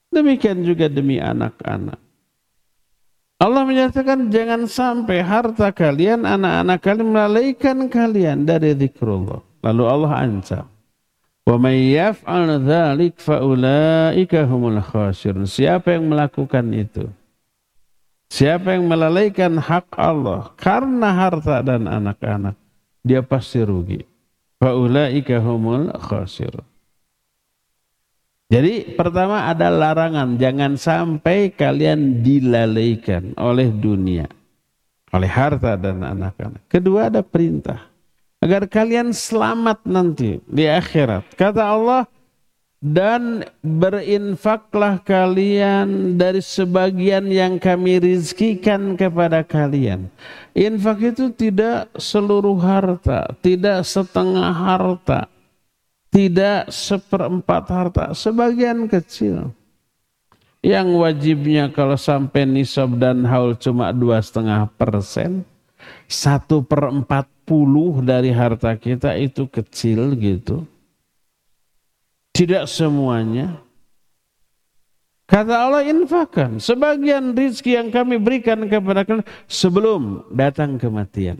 [0.09, 2.09] Demikian juga demi anak-anak.
[3.40, 9.40] Allah menyatakan jangan sampai harta kalian, anak-anak kalian melalaikan kalian dari zikrullah.
[9.64, 10.68] Lalu Allah ancam.
[11.48, 15.48] Wa may yaf'al dzalik fa ulaika humul khasirun.
[15.48, 17.08] Siapa yang melakukan itu?
[18.30, 22.60] Siapa yang melalaikan hak Allah karena harta dan anak-anak,
[23.02, 24.04] dia pasti rugi.
[24.60, 26.68] Fa ulaika humul khasirun.
[28.50, 34.26] Jadi pertama ada larangan, jangan sampai kalian dilalaikan oleh dunia,
[35.14, 36.66] oleh harta dan anak-anak.
[36.66, 37.86] Kedua ada perintah,
[38.41, 41.30] agar kalian selamat nanti di akhirat.
[41.38, 42.10] Kata Allah,
[42.82, 50.10] dan berinfaklah kalian dari sebagian yang kami rizkikan kepada kalian.
[50.58, 55.30] Infak itu tidak seluruh harta, tidak setengah harta
[56.10, 59.53] tidak seperempat harta, sebagian kecil.
[60.60, 65.47] Yang wajibnya kalau sampai nisab dan haul cuma dua setengah persen,
[66.10, 70.68] satu per empat puluh dari harta kita itu kecil gitu.
[72.36, 73.64] Tidak semuanya.
[75.30, 81.38] Kata Allah infakkan sebagian rizki yang kami berikan kepada kalian sebelum datang kematian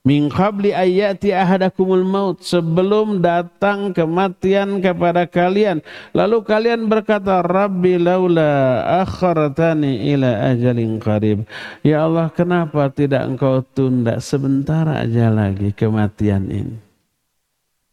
[0.00, 5.84] min qabli ayati ahadakumul maut sebelum datang kematian kepada kalian.
[6.16, 11.44] Lalu kalian berkata rabbi laula akhartani ila ajalin qarib.
[11.84, 16.76] Ya Allah kenapa tidak engkau tunda sebentar aja lagi kematian ini?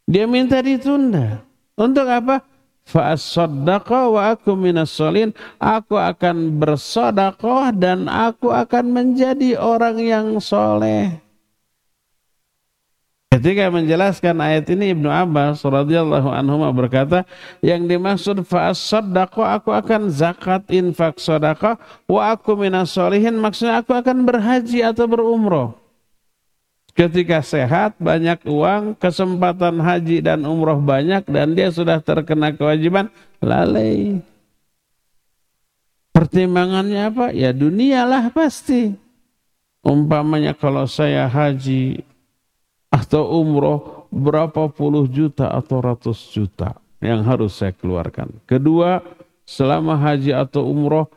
[0.07, 1.43] Dia minta ditunda.
[1.75, 2.39] Untuk apa?
[2.87, 5.35] Fa'as-saddaqa wa aku minas solin.
[5.59, 11.26] Aku akan bersodakoh dan aku akan menjadi orang yang soleh.
[13.37, 17.21] Ketika menjelaskan ayat ini Ibnu Abbas radhiyallahu anhu berkata,
[17.61, 21.77] yang dimaksud fa'as aku akan zakat infak sedekah
[22.09, 25.77] wa aku minas solihin maksudnya aku akan berhaji atau berumroh.
[26.97, 34.17] Ketika sehat, banyak uang, kesempatan haji dan umroh banyak dan dia sudah terkena kewajiban, lalai.
[36.09, 37.29] Pertimbangannya apa?
[37.37, 38.97] Ya dunialah pasti.
[39.85, 42.01] Umpamanya kalau saya haji
[42.87, 48.31] atau umroh berapa puluh juta atau ratus juta yang harus saya keluarkan.
[48.47, 49.03] Kedua,
[49.43, 51.11] selama haji atau umroh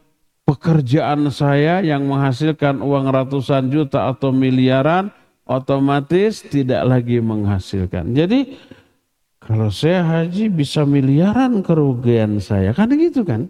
[0.45, 5.15] pekerjaan saya yang menghasilkan uang ratusan juta atau miliaran
[5.47, 8.11] otomatis tidak lagi menghasilkan.
[8.15, 8.59] Jadi
[9.39, 12.75] kalau saya haji bisa miliaran kerugian saya.
[12.75, 13.47] Kan gitu kan?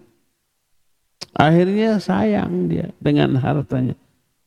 [1.37, 3.97] Akhirnya sayang dia dengan hartanya.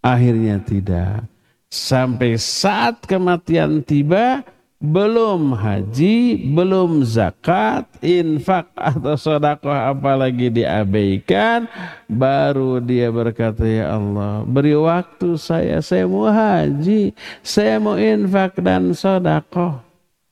[0.01, 1.25] Akhirnya tidak.
[1.73, 4.45] Sampai saat kematian tiba,
[4.77, 11.65] belum haji, belum zakat, infak atau sodakoh apalagi diabaikan,
[12.05, 17.09] baru dia berkata, Ya Allah, beri waktu saya, saya mau haji,
[17.41, 19.81] saya mau infak dan sodakoh.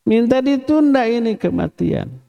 [0.06, 2.21] Minta ditunda ini kematian.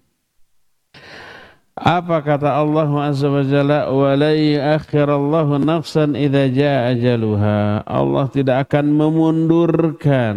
[1.72, 3.88] Apa kata Allah Azza wa Jalla?
[3.88, 7.80] Walai akhirallahu nafsan idza jaa ajaluha.
[7.88, 10.36] Allah tidak akan memundurkan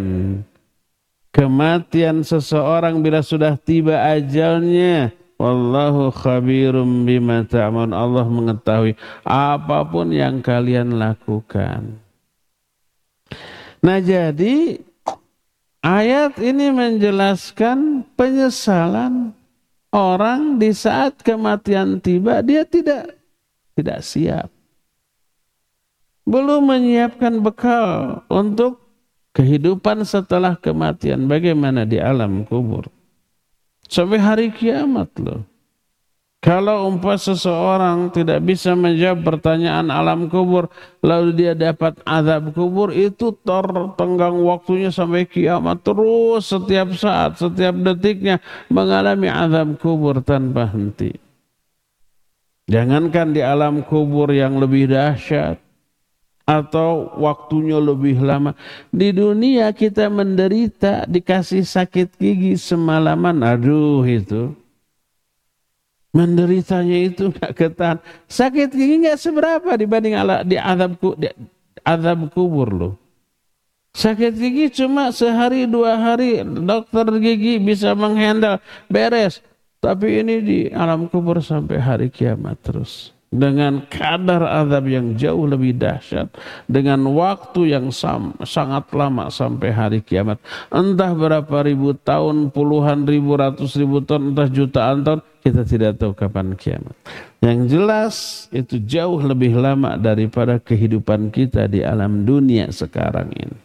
[1.36, 5.12] kematian seseorang bila sudah tiba ajalnya.
[5.36, 7.92] Wallahu khabirum bima ta'amun.
[7.92, 8.96] Allah mengetahui
[9.28, 12.00] apa pun yang kalian lakukan.
[13.84, 14.80] Nah jadi
[15.84, 19.36] ayat ini menjelaskan penyesalan
[19.96, 23.16] orang di saat kematian tiba dia tidak
[23.80, 24.52] tidak siap.
[26.28, 28.82] Belum menyiapkan bekal untuk
[29.32, 31.30] kehidupan setelah kematian.
[31.30, 32.90] Bagaimana di alam kubur.
[33.86, 35.46] Sampai hari kiamat loh.
[36.46, 40.70] Kalau umpah seseorang tidak bisa menjawab pertanyaan alam kubur,
[41.02, 45.82] lalu dia dapat azab kubur, itu tertenggang waktunya sampai kiamat.
[45.82, 51.18] Terus setiap saat, setiap detiknya mengalami azab kubur tanpa henti.
[52.70, 55.58] Jangankan di alam kubur yang lebih dahsyat,
[56.46, 58.54] atau waktunya lebih lama.
[58.94, 64.54] Di dunia kita menderita, dikasih sakit gigi semalaman, aduh itu
[66.16, 68.00] menderitanya itu nggak ketahan.
[68.32, 71.28] Sakit gigi nggak seberapa dibanding ala, di azab di
[71.84, 72.94] azab kubur loh.
[73.96, 79.44] Sakit gigi cuma sehari dua hari dokter gigi bisa menghandle beres.
[79.84, 85.76] Tapi ini di alam kubur sampai hari kiamat terus dengan kadar azab yang jauh lebih
[85.76, 86.32] dahsyat
[86.66, 90.40] dengan waktu yang sam, sangat lama sampai hari kiamat.
[90.72, 96.16] Entah berapa ribu tahun puluhan ribu ratus ribu tahun entah jutaan tahun kita tidak tahu
[96.16, 96.96] kapan kiamat.
[97.44, 98.16] Yang jelas
[98.50, 103.60] itu jauh lebih lama daripada kehidupan kita di alam dunia sekarang ini.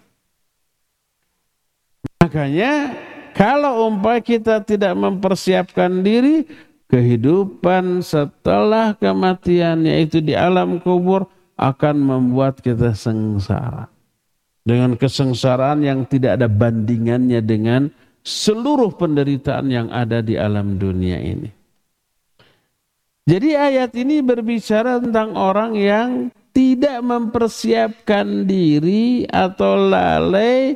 [2.20, 2.92] Makanya
[3.32, 6.44] kalau umpah kita tidak mempersiapkan diri
[6.91, 13.86] kehidupan setelah kematian yaitu di alam kubur akan membuat kita sengsara.
[14.61, 17.88] Dengan kesengsaraan yang tidak ada bandingannya dengan
[18.20, 21.49] seluruh penderitaan yang ada di alam dunia ini.
[23.24, 26.09] Jadi ayat ini berbicara tentang orang yang
[26.51, 30.74] tidak mempersiapkan diri atau lalai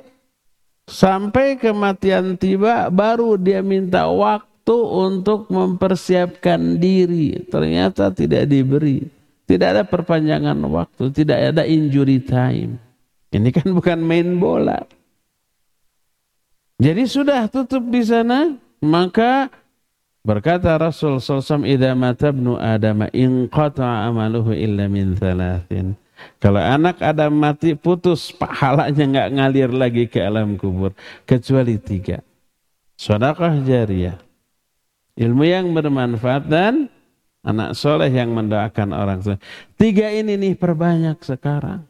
[0.87, 9.05] sampai kematian tiba baru dia minta waktu waktu untuk mempersiapkan diri ternyata tidak diberi.
[9.45, 12.81] Tidak ada perpanjangan waktu, tidak ada injury time.
[13.29, 14.89] Ini kan bukan main bola.
[16.81, 19.53] Jadi sudah tutup di sana, maka
[20.25, 22.57] berkata Rasul sallallahu idza mata ibnu
[23.13, 25.93] inqata amaluhu illa min thalathin.
[26.41, 30.97] Kalau anak Adam mati putus pahalanya nggak ngalir lagi ke alam kubur
[31.29, 32.25] kecuali tiga.
[32.97, 34.17] Sedekah jariyah,
[35.15, 36.91] Ilmu yang bermanfaat dan
[37.47, 39.39] anak soleh yang mendoakan orang tua.
[39.79, 41.87] Tiga ini nih perbanyak sekarang.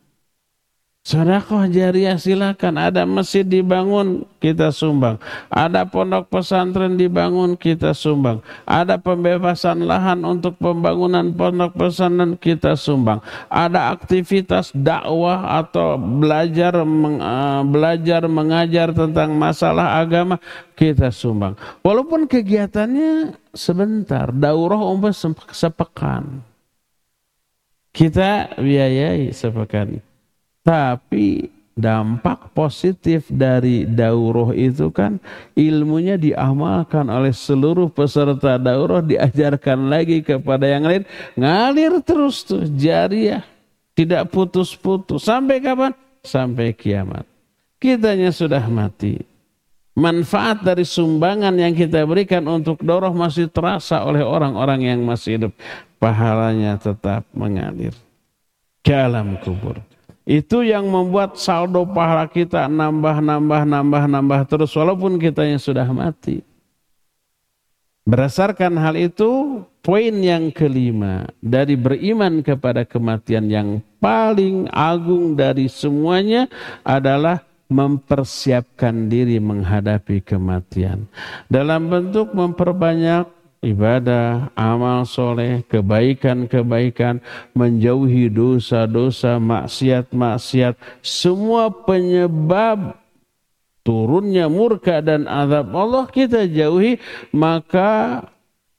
[1.05, 2.81] Sodakoh jariah silakan.
[2.81, 5.21] Ada masjid dibangun, kita sumbang.
[5.53, 8.41] Ada pondok pesantren dibangun, kita sumbang.
[8.65, 13.21] Ada pembebasan lahan untuk pembangunan pondok pesantren, kita sumbang.
[13.53, 20.41] Ada aktivitas dakwah atau belajar meng, uh, belajar mengajar tentang masalah agama,
[20.73, 21.53] kita sumbang.
[21.85, 25.13] Walaupun kegiatannya sebentar, daurah umpah
[25.53, 26.41] sepekan.
[27.93, 30.14] Kita biayai sepekan
[30.65, 35.19] tapi dampak positif dari daurah itu kan
[35.59, 41.03] ilmunya diamalkan oleh seluruh peserta daurah diajarkan lagi kepada yang lain.
[41.37, 43.45] Ngalir terus tuh jariah.
[43.95, 45.23] Tidak putus-putus.
[45.23, 45.95] Sampai kapan?
[46.27, 47.23] Sampai kiamat.
[47.79, 49.23] Kitanya sudah mati.
[49.95, 55.53] Manfaat dari sumbangan yang kita berikan untuk daurah masih terasa oleh orang-orang yang masih hidup.
[56.03, 57.95] Pahalanya tetap mengalir.
[58.83, 59.79] Ke alam kubur
[60.25, 65.85] itu yang membuat saldo pahala kita nambah, nambah, nambah, nambah terus walaupun kita yang sudah
[65.93, 66.41] mati.
[68.05, 76.45] Berdasarkan hal itu, poin yang kelima dari beriman kepada kematian yang paling agung dari semuanya
[76.85, 77.41] adalah
[77.73, 81.09] mempersiapkan diri menghadapi kematian.
[81.49, 83.25] Dalam bentuk memperbanyak
[83.65, 87.25] ibadah, amal soleh, kebaikan-kebaikan,
[87.57, 93.01] menjauhi dosa-dosa, maksiat-maksiat, semua penyebab
[93.81, 97.01] turunnya murka dan azab Allah kita jauhi,
[97.33, 98.25] maka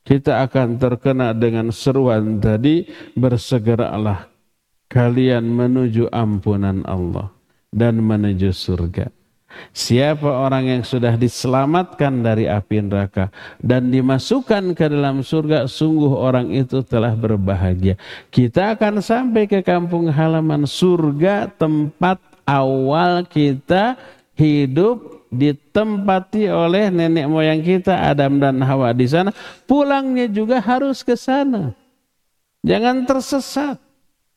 [0.05, 2.85] kita akan terkena dengan seruan tadi,
[3.17, 4.29] bersegeralah
[4.85, 7.33] kalian menuju ampunan Allah
[7.73, 9.24] dan menuju surga.
[9.75, 16.51] Siapa orang yang sudah diselamatkan dari api neraka dan dimasukkan ke dalam surga, sungguh orang
[16.51, 17.99] itu telah berbahagia.
[18.31, 23.99] Kita akan sampai ke kampung halaman surga, tempat awal kita
[24.35, 29.35] hidup ditempati oleh nenek moyang kita Adam dan Hawa di sana.
[29.67, 31.75] Pulangnya juga harus ke sana.
[32.63, 33.84] Jangan tersesat.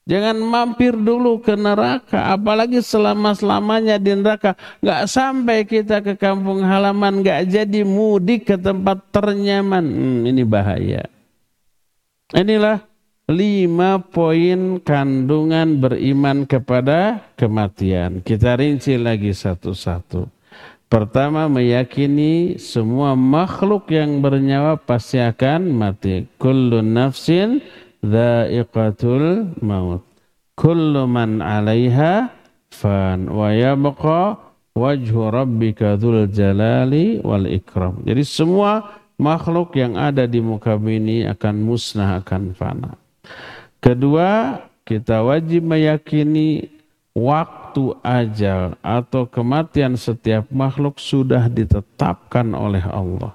[0.08, 4.56] Jangan mampir dulu ke neraka, apalagi selama-selamanya di neraka.
[4.80, 9.84] Nggak sampai kita ke kampung halaman, nggak jadi mudik ke tempat ternyaman.
[9.84, 11.04] Hmm, ini bahaya.
[12.32, 12.88] Inilah
[13.28, 18.24] lima poin kandungan beriman kepada kematian.
[18.24, 20.24] Kita rinci lagi satu-satu.
[20.88, 26.24] Pertama meyakini semua makhluk yang bernyawa pasti akan mati.
[26.40, 27.60] Kullu nafsin
[28.02, 30.04] dha'iqatul maut.
[30.58, 32.34] Kullu man 'alaiha
[32.70, 34.38] fan wa yabqa
[34.74, 38.02] wajhu rabbika dzul jalali wal ikram.
[38.06, 42.94] Jadi semua makhluk yang ada di muka bumi akan musnah akan fana.
[43.78, 46.70] Kedua, kita wajib meyakini
[47.14, 53.34] waktu ajal atau kematian setiap makhluk sudah ditetapkan oleh Allah.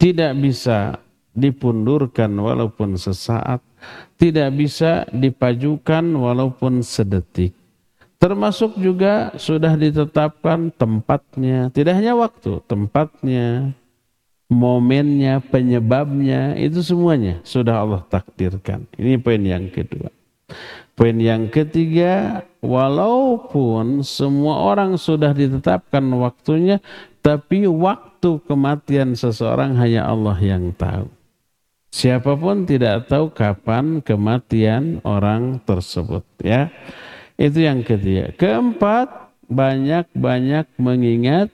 [0.00, 0.96] Tidak bisa
[1.34, 3.62] dipundurkan walaupun sesaat,
[4.20, 7.56] tidak bisa dipajukan walaupun sedetik.
[8.20, 13.72] Termasuk juga sudah ditetapkan tempatnya, tidak hanya waktu, tempatnya,
[14.52, 18.84] momennya, penyebabnya, itu semuanya sudah Allah takdirkan.
[19.00, 20.12] Ini poin yang kedua.
[20.92, 26.76] Poin yang ketiga, walaupun semua orang sudah ditetapkan waktunya,
[27.24, 31.08] tapi waktu kematian seseorang hanya Allah yang tahu.
[31.90, 36.70] Siapa pun tidak tahu kapan kematian orang tersebut ya.
[37.34, 38.30] Itu yang ketiga.
[38.38, 41.50] Keempat, banyak-banyak mengingat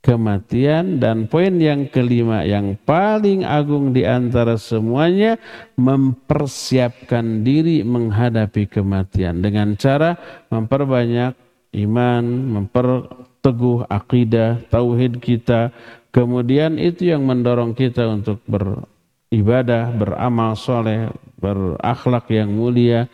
[0.00, 5.36] kematian dan poin yang kelima yang paling agung di antara semuanya
[5.76, 10.16] mempersiapkan diri menghadapi kematian dengan cara
[10.48, 11.36] memperbanyak
[11.84, 12.24] iman,
[12.56, 15.76] memperteguh akidah, tauhid kita.
[16.08, 18.88] Kemudian itu yang mendorong kita untuk ber
[19.28, 23.06] ibadah, beramal soleh, berakhlak yang mulia,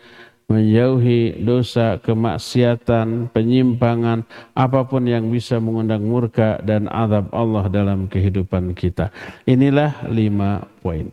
[0.45, 8.77] menjauhi dosa, kemaksiatan, penyimpangan, apa pun yang bisa mengundang murka dan azab Allah dalam kehidupan
[8.77, 9.09] kita.
[9.49, 11.09] Inilah lima poin.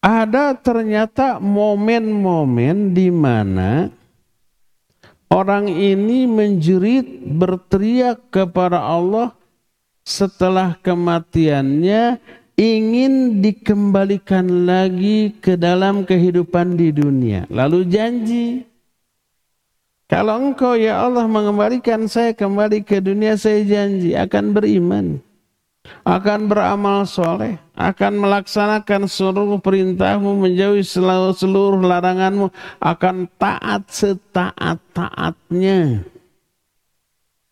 [0.00, 3.92] Ada ternyata momen-momen di mana
[5.28, 9.36] orang ini menjerit berteriak kepada Allah
[10.10, 12.18] setelah kematiannya
[12.58, 17.46] ingin dikembalikan lagi ke dalam kehidupan di dunia.
[17.46, 18.66] Lalu janji,
[20.10, 25.22] kalau engkau ya Allah mengembalikan saya kembali ke dunia, saya janji akan beriman,
[26.02, 32.50] akan beramal soleh, akan melaksanakan seluruh perintahmu, menjauhi seluruh, laranganmu,
[32.82, 36.04] akan taat setaat-taatnya.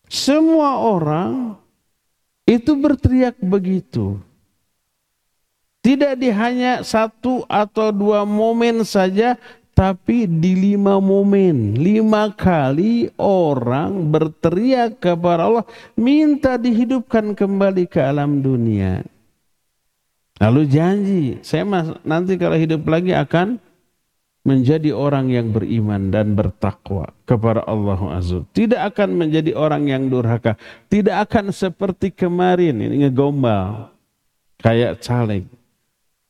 [0.09, 1.55] Semua orang
[2.49, 4.17] itu berteriak begitu.
[5.85, 9.37] Tidak di hanya satu atau dua momen saja,
[9.77, 11.77] tapi di lima momen.
[11.77, 19.05] Lima kali orang berteriak kepada Allah, minta dihidupkan kembali ke alam dunia.
[20.41, 21.63] Lalu janji, saya
[22.03, 23.59] nanti kalau hidup lagi akan
[24.47, 28.41] menjadi orang yang beriman dan bertakwa kepada Allah Azza.
[28.55, 30.55] Tidak akan menjadi orang yang durhaka.
[30.87, 33.91] Tidak akan seperti kemarin ini ngegombal
[34.63, 35.43] kayak caleg.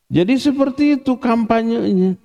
[0.09, 2.17] Jadi seperti itu kampanyenya.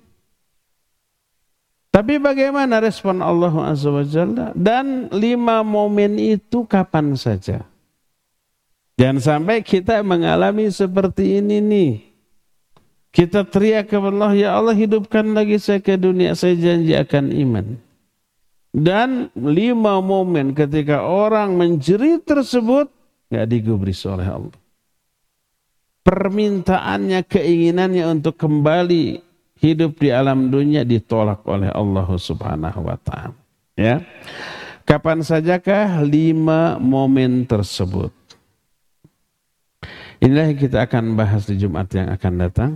[1.93, 4.51] Tapi bagaimana respon Allah Azza wa Jalla?
[4.51, 7.63] Dan lima momen itu kapan saja.
[8.99, 12.14] Jangan sampai kita mengalami seperti ini nih.
[13.15, 17.65] Kita teriak kepada Allah, ya Allah hidupkan lagi saya ke dunia, saya janji akan iman.
[18.75, 22.91] Dan lima momen ketika orang menjerit tersebut,
[23.31, 24.59] nggak digubris oleh Allah.
[26.03, 29.23] Permintaannya, keinginannya untuk kembali
[29.63, 33.31] hidup di alam dunia ditolak oleh Allah subhanahu wa ta'ala.
[33.79, 34.03] Ya.
[34.83, 38.11] Kapan sajakah lima momen tersebut?
[40.19, 42.71] Inilah yang kita akan bahas di Jumat yang akan datang.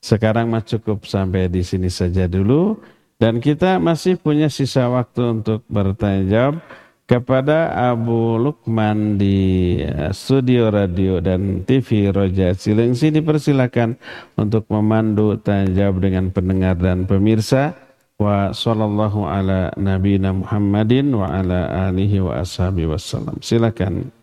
[0.00, 2.78] Sekarang mah cukup sampai di sini saja dulu.
[3.16, 6.60] Dan kita masih punya sisa waktu untuk bertanya jawab
[7.06, 13.94] kepada Abu Lukman di eh, studio radio dan TV Roja Cilengsi dipersilakan
[14.34, 17.78] untuk memandu tanya jawab dengan pendengar dan pemirsa
[18.18, 23.38] wa sallallahu ala nabiyina Muhammadin wa ala alihi wa ashabi wassalam.
[23.38, 24.15] Silakan.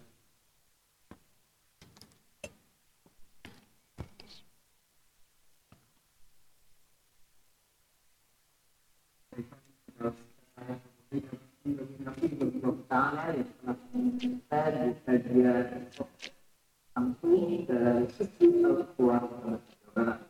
[12.94, 13.74] Taala yang telah
[14.22, 15.66] kita di bagian
[16.94, 20.22] langsung dari sisi keuangan saudara.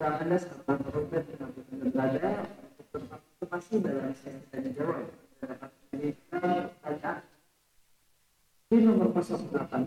[0.00, 1.52] Anda serta berobat dengan
[1.92, 2.48] berada
[2.88, 5.12] berpartisipasi dalam sesi tanya jawab
[5.44, 7.20] dapat mengirimkan pertanyaan
[8.72, 9.84] nomor 08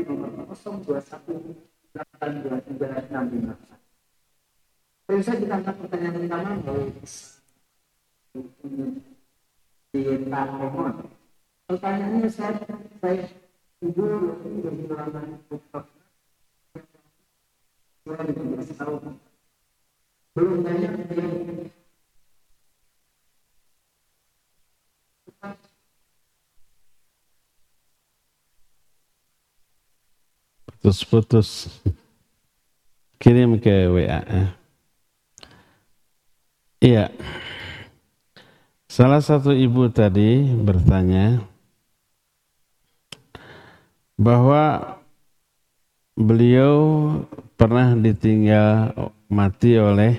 [0.00, 0.96] di nomor 021
[1.92, 3.71] 823
[5.12, 6.88] 654 saya ditangkap pertanyaan dari
[9.92, 10.00] di
[10.32, 11.04] Pak Momon.
[11.68, 12.64] Pertanyaannya saya
[12.96, 13.28] saya
[13.84, 14.04] ibu
[14.40, 15.20] lebih lama
[18.08, 19.20] saya lebih tahun
[20.32, 21.68] belum banyak yang
[30.64, 31.68] putus-putus
[33.20, 34.61] kirim ke WA eh.
[36.82, 37.14] Iya.
[38.90, 41.46] Salah satu ibu tadi bertanya
[44.18, 44.98] bahwa
[46.18, 46.74] beliau
[47.54, 48.98] pernah ditinggal
[49.30, 50.18] mati oleh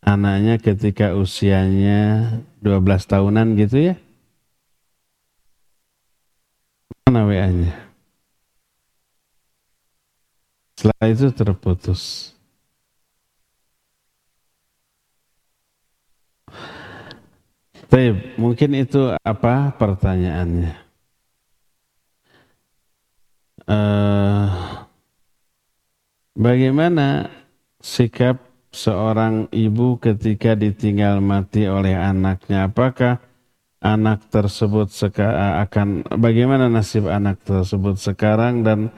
[0.00, 3.94] anaknya ketika usianya 12 tahunan gitu ya.
[7.04, 7.76] Mana WA-nya?
[10.72, 12.32] Setelah itu terputus.
[17.90, 20.78] Baik, mungkin itu apa pertanyaannya?
[23.66, 24.46] Uh,
[26.38, 27.26] bagaimana
[27.82, 28.38] sikap
[28.70, 32.70] seorang ibu ketika ditinggal mati oleh anaknya?
[32.70, 33.18] Apakah
[33.82, 34.86] anak tersebut
[35.18, 38.94] akan bagaimana nasib anak tersebut sekarang dan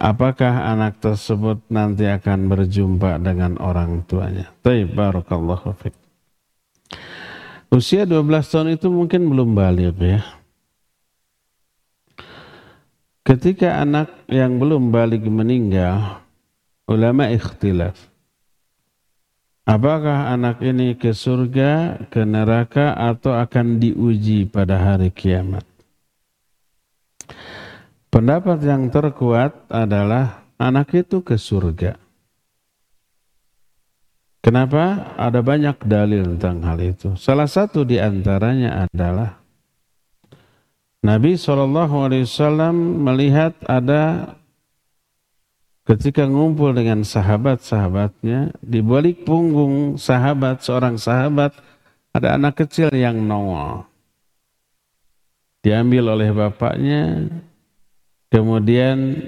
[0.00, 4.48] apakah anak tersebut nanti akan berjumpa dengan orang tuanya?
[4.64, 6.01] Baik, barakallahu fiqh.
[7.72, 10.20] Usia 12 tahun itu mungkin belum balik ya.
[13.24, 16.20] Ketika anak yang belum balik meninggal,
[16.84, 17.96] ulama ikhtilaf.
[19.64, 25.64] Apakah anak ini ke surga, ke neraka, atau akan diuji pada hari kiamat?
[28.12, 31.96] Pendapat yang terkuat adalah anak itu ke surga.
[34.42, 35.14] Kenapa?
[35.14, 37.14] Ada banyak dalil tentang hal itu.
[37.14, 39.38] Salah satu di antaranya adalah
[40.98, 41.78] Nabi SAW
[42.74, 44.34] melihat ada
[45.86, 51.54] ketika ngumpul dengan sahabat-sahabatnya, di balik punggung sahabat, seorang sahabat,
[52.10, 53.86] ada anak kecil yang nongol.
[55.62, 57.30] Diambil oleh bapaknya,
[58.26, 59.22] kemudian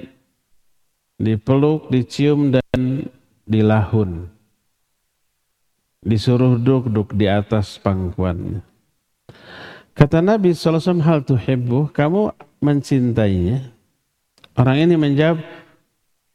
[1.15, 3.07] dipeluk, dicium, dan
[3.47, 4.34] dilahun
[6.05, 8.61] disuruh duduk di atas pangkuannya.
[9.97, 12.29] Kata Nabi SAW, hal tuhibbu, kamu
[12.61, 13.73] mencintainya.
[14.53, 15.41] Orang ini menjawab,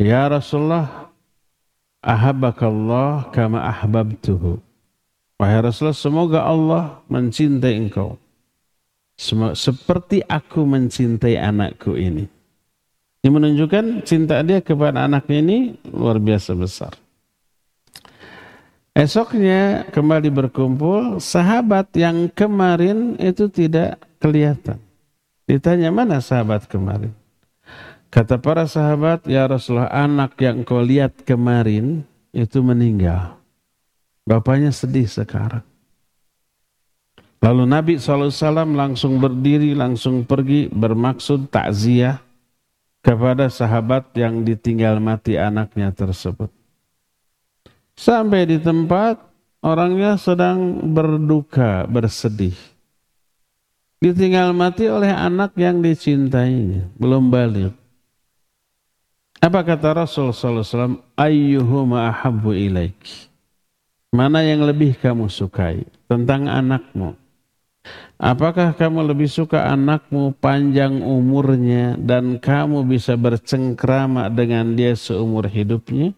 [0.00, 1.12] Ya Rasulullah,
[2.02, 4.58] ahabakallah kama ahbabtuhu.
[5.36, 8.16] Wahai Rasulullah, semoga Allah mencintai engkau.
[9.52, 12.24] Seperti aku mencintai anakku ini.
[13.20, 15.58] Ini menunjukkan cinta dia kepada anaknya ini
[15.92, 16.96] luar biasa besar.
[19.00, 24.76] Esoknya kembali berkumpul, sahabat yang kemarin itu tidak kelihatan.
[25.48, 27.16] Ditanya mana sahabat kemarin?
[28.12, 32.04] Kata para sahabat, ya Rasulullah anak yang kau lihat kemarin
[32.36, 33.40] itu meninggal.
[34.28, 35.64] Bapaknya sedih sekarang.
[37.40, 38.28] Lalu Nabi SAW
[38.76, 42.20] langsung berdiri, langsung pergi bermaksud takziah
[43.00, 46.59] kepada sahabat yang ditinggal mati anaknya tersebut.
[48.00, 49.20] Sampai di tempat
[49.60, 52.56] orangnya sedang berduka, bersedih.
[54.00, 57.76] Ditinggal mati oleh anak yang dicintainya, belum balik.
[59.36, 60.96] Apa kata Rasul SAW?
[61.12, 63.28] Ayyuhuma ahabbu ilaiki.
[64.16, 65.84] Mana yang lebih kamu sukai?
[66.08, 67.20] Tentang anakmu.
[68.16, 76.16] Apakah kamu lebih suka anakmu panjang umurnya dan kamu bisa bercengkrama dengan dia seumur hidupnya?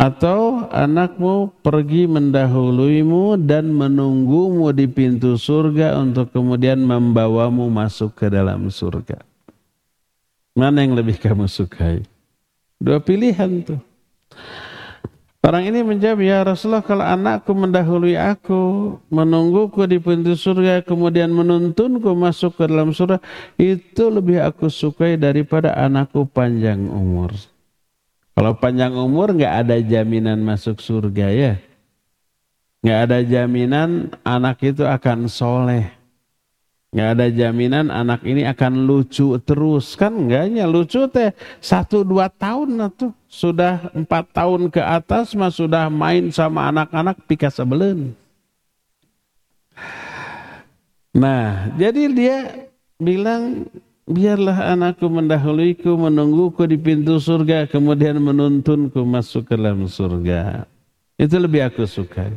[0.00, 8.72] Atau anakmu pergi mendahuluimu dan menunggumu di pintu surga untuk kemudian membawamu masuk ke dalam
[8.72, 9.20] surga?
[10.56, 12.00] Mana yang lebih kamu sukai?
[12.80, 13.80] Dua pilihan tuh.
[15.44, 22.12] Orang ini menjawab, ya Rasulullah kalau anakku mendahului aku, menungguku di pintu surga, kemudian menuntunku
[22.16, 23.20] masuk ke dalam surga,
[23.60, 27.36] itu lebih aku sukai daripada anakku panjang umur.
[28.34, 31.54] Kalau panjang umur nggak ada jaminan masuk surga ya.
[32.80, 33.90] Nggak ada jaminan
[34.24, 35.92] anak itu akan soleh.
[36.90, 39.94] Nggak ada jaminan anak ini akan lucu terus.
[39.94, 43.12] Kan enggaknya lucu teh satu dua tahun tuh.
[43.30, 48.16] Sudah empat tahun ke atas mah sudah main sama anak-anak pika sebelen.
[51.14, 52.36] Nah jadi dia
[52.98, 53.70] bilang
[54.10, 60.66] biarlah anakku mendahuluiku menungguku di pintu surga kemudian menuntunku masuk ke dalam surga.
[61.14, 62.34] Itu lebih aku suka.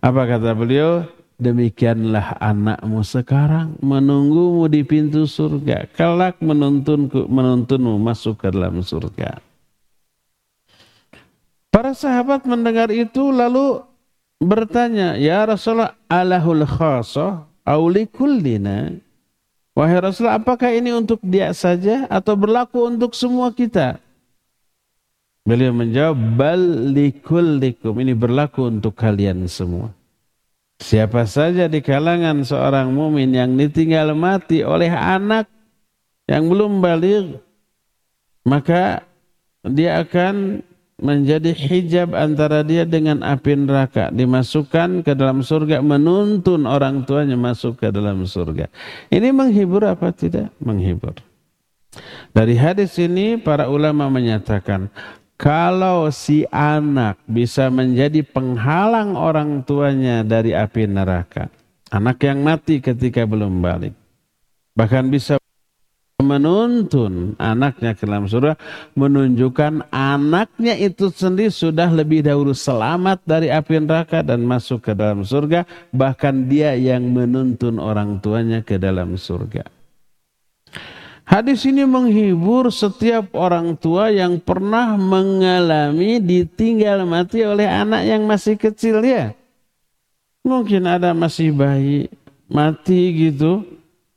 [0.00, 1.04] Apa kata beliau?
[1.34, 9.42] demikianlah anakmu sekarang menunggumu di pintu surga kelak menuntunku menuntunmu masuk ke dalam surga
[11.74, 13.82] para sahabat mendengar itu lalu
[14.38, 18.94] bertanya ya Rasulullah alahul khasah aulikullina
[19.74, 23.98] wahai Rasulullah apakah ini untuk dia saja atau berlaku untuk semua kita?
[25.44, 26.62] Beliau menjawab bal
[26.96, 28.00] likullikum.
[28.00, 29.92] Ini berlaku untuk kalian semua.
[30.80, 35.46] Siapa saja di kalangan seorang mumin yang ditinggal mati oleh anak
[36.24, 37.44] yang belum balik,
[38.48, 39.04] maka
[39.68, 40.64] dia akan
[41.04, 44.08] menjadi hijab antara dia dengan api neraka.
[44.08, 48.72] Dimasukkan ke dalam surga menuntun orang tuanya masuk ke dalam surga.
[49.12, 50.48] Ini menghibur apa tidak?
[50.56, 51.12] Menghibur.
[52.32, 54.88] Dari hadis ini para ulama menyatakan
[55.36, 61.52] kalau si anak bisa menjadi penghalang orang tuanya dari api neraka,
[61.92, 63.94] anak yang mati ketika belum balik,
[64.72, 65.38] bahkan bisa
[66.22, 68.54] menuntun anaknya ke dalam surga,
[68.94, 75.26] menunjukkan anaknya itu sendiri sudah lebih dahulu selamat dari api neraka dan masuk ke dalam
[75.26, 79.66] surga, bahkan dia yang menuntun orang tuanya ke dalam surga.
[81.24, 88.60] Hadis ini menghibur setiap orang tua yang pernah mengalami ditinggal mati oleh anak yang masih
[88.60, 89.32] kecil ya.
[90.44, 92.12] Mungkin ada masih bayi
[92.44, 93.64] mati gitu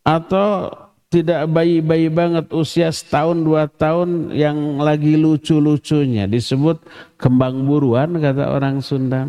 [0.03, 6.83] atau tidak bayi-bayi banget usia setahun dua tahun yang lagi lucu-lucunya disebut
[7.15, 9.23] kembang buruan kata orang Sunda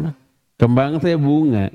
[0.58, 1.70] Kembang teh bunga.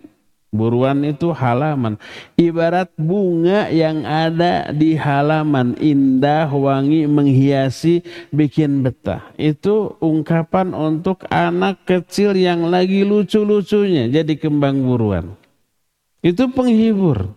[0.54, 1.98] Buruan itu halaman.
[2.38, 5.74] Ibarat bunga yang ada di halaman.
[5.80, 9.24] Indah, wangi, menghiasi, bikin betah.
[9.40, 14.12] Itu ungkapan untuk anak kecil yang lagi lucu-lucunya.
[14.12, 15.34] Jadi kembang buruan.
[16.22, 17.34] Itu penghibur.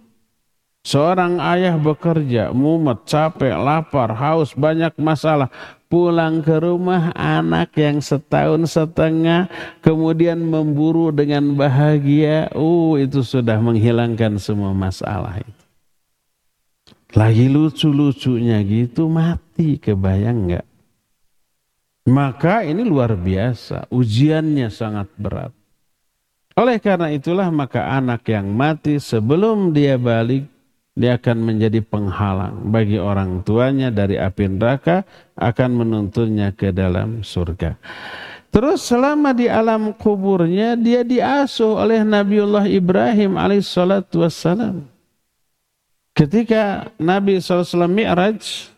[0.86, 5.50] Seorang ayah bekerja, mumet, capek, lapar, haus, banyak masalah.
[5.90, 9.50] Pulang ke rumah anak yang setahun setengah
[9.82, 12.54] kemudian memburu dengan bahagia.
[12.54, 15.64] Uh itu sudah menghilangkan semua masalah itu.
[17.18, 19.82] Lagi lucu-lucunya gitu mati.
[19.82, 20.66] Kebayang nggak?
[22.10, 23.90] Maka ini luar biasa.
[23.90, 25.50] Ujiannya sangat berat.
[26.54, 30.55] Oleh karena itulah maka anak yang mati sebelum dia balik
[30.96, 35.04] dia akan menjadi penghalang bagi orang tuanya dari api neraka
[35.36, 37.76] akan menuntunnya ke dalam surga.
[38.48, 44.88] Terus selama di alam kuburnya dia diasuh oleh Nabiullah Ibrahim alaihissalatu wassalam.
[46.16, 48.72] Ketika Nabi SAW mi'raj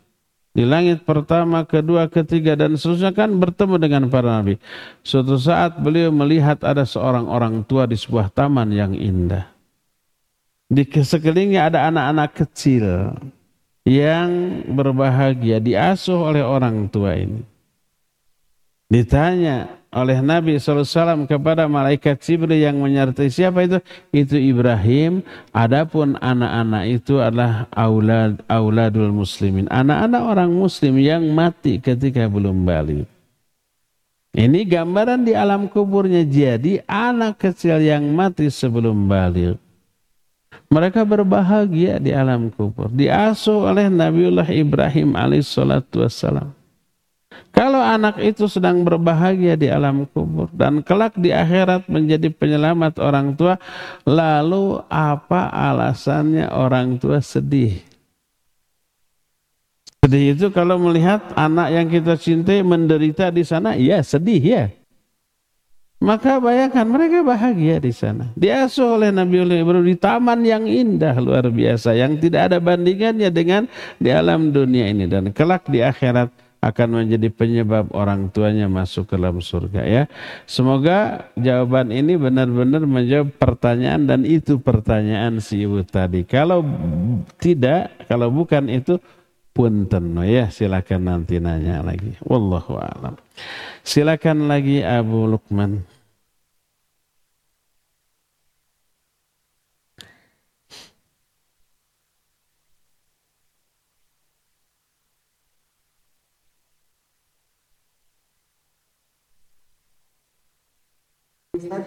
[0.59, 4.59] di langit pertama, kedua, ketiga dan seterusnya kan bertemu dengan para nabi.
[5.07, 9.58] Suatu saat beliau melihat ada seorang orang tua di sebuah taman yang indah.
[10.69, 13.17] Di sekelilingnya ada anak-anak kecil
[13.89, 17.41] yang berbahagia diasuh oleh orang tua ini.
[18.93, 23.81] Ditanya oleh Nabi SAW kepada malaikat Jibril yang menyertai siapa itu?
[24.13, 25.25] Itu Ibrahim.
[25.57, 29.73] Adapun anak-anak itu adalah aulad auladul muslimin.
[29.73, 33.09] Anak-anak orang muslim yang mati ketika belum balik.
[34.37, 36.29] Ini gambaran di alam kuburnya.
[36.29, 39.57] Jadi anak kecil yang mati sebelum balik
[40.69, 42.93] mereka berbahagia di alam kubur.
[42.93, 46.53] Diasuh oleh Nabiullah Ibrahim alaihissalatu wassalam.
[47.49, 53.35] Kalau anak itu sedang berbahagia di alam kubur dan kelak di akhirat menjadi penyelamat orang
[53.35, 53.57] tua,
[54.07, 57.83] lalu apa alasannya orang tua sedih?
[60.05, 64.65] Sedih itu kalau melihat anak yang kita cintai menderita di sana, ya sedih ya.
[65.99, 68.31] Maka bayangkan mereka bahagia di sana.
[68.39, 73.67] Diasuh oleh Nabi Ibrahim di taman yang indah luar biasa yang tidak ada bandingannya dengan
[73.99, 79.15] di alam dunia ini dan kelak di akhirat akan menjadi penyebab orang tuanya masuk ke
[79.15, 80.03] dalam surga ya.
[80.47, 86.27] Semoga jawaban ini benar-benar menjawab pertanyaan dan itu pertanyaan si ibu tadi.
[86.27, 86.67] Kalau
[87.39, 88.99] tidak, kalau bukan itu
[89.59, 92.15] punten ya silakan nanti nanya lagi.
[92.23, 93.19] Wallahu a'lam.
[93.83, 95.83] Silakan lagi Abu Lukman.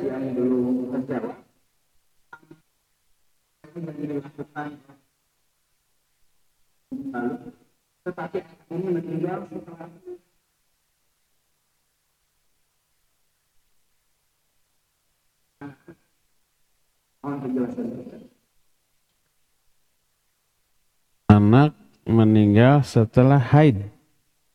[0.04, 1.38] yang belum terjawab
[3.96, 4.70] dilakukan
[6.92, 7.61] lalu
[8.02, 9.88] tetapi meninggal setelah
[21.30, 21.78] Anak
[22.10, 23.86] meninggal setelah haid.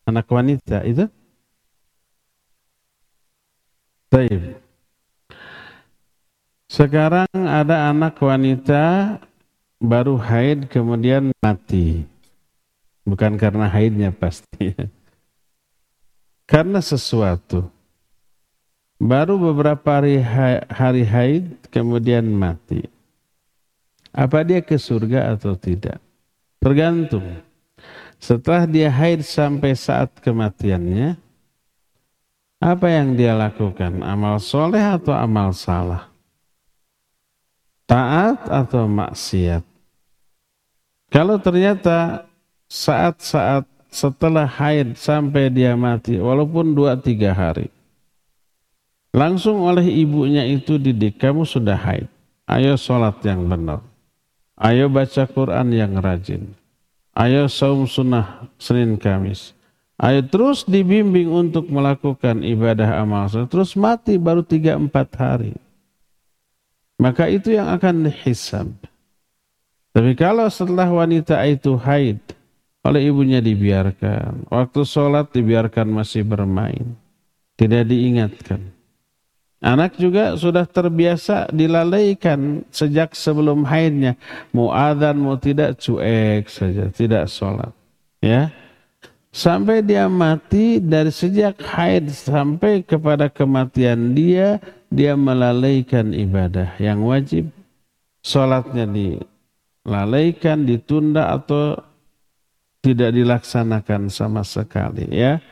[0.07, 1.07] Anak wanita itu?
[4.11, 4.59] Baik.
[6.67, 9.17] Sekarang ada anak wanita
[9.79, 12.16] baru haid kemudian mati.
[13.07, 14.75] Bukan karena haidnya pasti.
[16.51, 17.71] karena sesuatu.
[18.97, 20.25] Baru beberapa hari,
[20.67, 22.89] hari haid kemudian mati.
[24.11, 26.01] Apa dia ke surga atau tidak?
[26.59, 27.45] Tergantung.
[28.17, 31.21] Setelah dia haid sampai saat kematiannya,
[32.59, 34.01] apa yang dia lakukan?
[34.01, 36.17] Amal soleh atau amal salah?
[37.87, 39.63] taat atau maksiat.
[41.09, 42.26] Kalau ternyata
[42.67, 47.71] saat-saat setelah haid sampai dia mati, walaupun dua tiga hari,
[49.15, 52.11] langsung oleh ibunya itu didik, kamu sudah haid,
[52.51, 53.81] ayo sholat yang benar,
[54.61, 56.53] ayo baca Quran yang rajin,
[57.17, 59.57] ayo saum sunnah Senin Kamis,
[59.97, 65.55] ayo terus dibimbing untuk melakukan ibadah amal, terus mati baru tiga empat hari.
[66.97, 68.73] Maka itu yang akan dihisab.
[69.93, 72.21] Tapi kalau setelah wanita itu haid,
[72.87, 76.95] oleh ibunya dibiarkan, waktu sholat dibiarkan masih bermain,
[77.59, 78.63] tidak diingatkan.
[79.59, 84.15] Anak juga sudah terbiasa dilalaikan sejak sebelum haidnya.
[84.55, 87.75] Mau adhan, mau tidak, cuek saja, tidak sholat.
[88.23, 88.55] Ya,
[89.35, 97.51] sampai dia mati dari sejak haid sampai kepada kematian dia dia melalaikan ibadah yang wajib,
[98.23, 101.81] sholatnya dilalaikan, ditunda atau
[102.87, 105.43] tidak dilaksanakan sama sekali ya.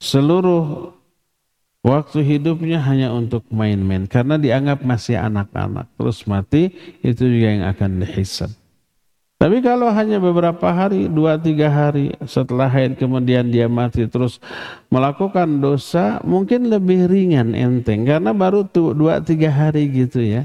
[0.00, 0.96] Seluruh
[1.84, 5.92] waktu hidupnya hanya untuk main-main karena dianggap masih anak-anak.
[6.00, 6.72] Terus mati
[7.04, 8.48] itu juga yang akan dihisab.
[9.40, 14.36] Tapi kalau hanya beberapa hari, dua tiga hari setelah haid kemudian dia mati terus
[14.92, 20.44] melakukan dosa, mungkin lebih ringan enteng karena baru tuh dua tiga hari gitu ya,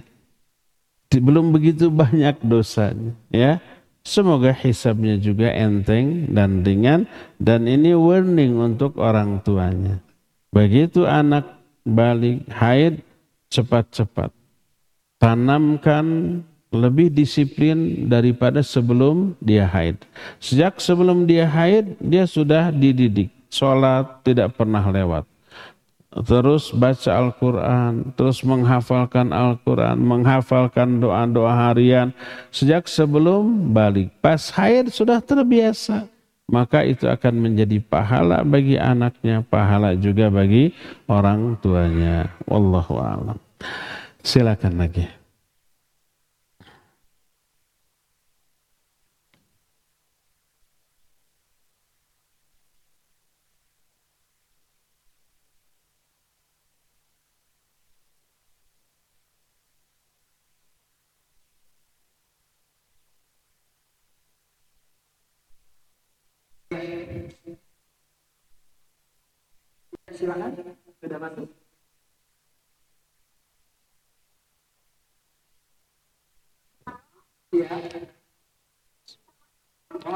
[1.12, 3.60] belum begitu banyak dosanya ya.
[4.06, 7.10] Semoga hisabnya juga enteng dan ringan
[7.42, 9.98] dan ini warning untuk orang tuanya.
[10.54, 13.02] Begitu anak balik haid
[13.50, 14.30] cepat-cepat
[15.26, 16.06] tanamkan
[16.70, 19.98] lebih disiplin daripada sebelum dia haid.
[20.38, 23.32] Sejak sebelum dia haid, dia sudah dididik.
[23.50, 25.24] Sholat tidak pernah lewat.
[26.16, 32.16] Terus baca Al-Quran, terus menghafalkan Al-Quran, menghafalkan doa-doa harian.
[32.56, 34.16] Sejak sebelum balik.
[34.24, 36.08] Pas haid sudah terbiasa.
[36.46, 40.72] Maka itu akan menjadi pahala bagi anaknya, pahala juga bagi
[41.10, 42.32] orang tuanya.
[42.48, 43.38] Wallahu a'lam.
[44.24, 45.10] Silakan lagi.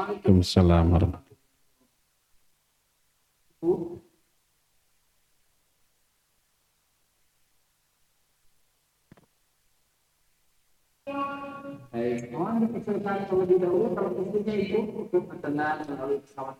[0.00, 1.12] Waalaikumsalam selamat.
[11.90, 15.22] Baik, mohon dipersilakan terlebih dahulu kalau istrinya itu untuk
[15.84, 16.56] melalui pesawat.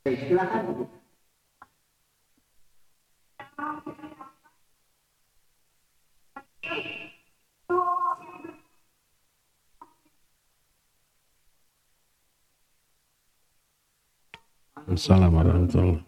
[0.00, 0.88] Baik, silakan.
[6.60, 6.99] Thank you.
[14.88, 16.00] Assalamualaikum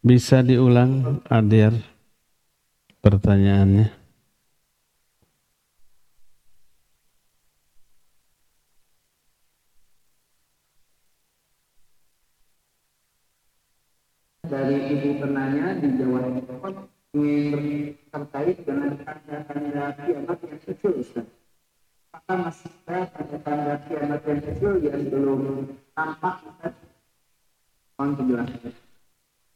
[0.00, 1.76] Bisa diulang Adir
[3.04, 3.92] pertanyaannya?
[14.48, 16.20] Dari ibu penanya di Jawa
[17.12, 17.60] Timur
[18.08, 21.26] terkait dengan tanda-tanda kiamat yang kecil Ustaz.
[22.10, 25.42] Apakah masih ada tanda-tanda kiamat yang kecil yang belum
[25.94, 26.89] tampak Ustaz?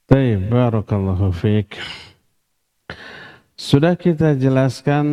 [0.05, 1.81] Baik, barakallahu fiik.
[3.57, 5.07] Sudah kita jelaskan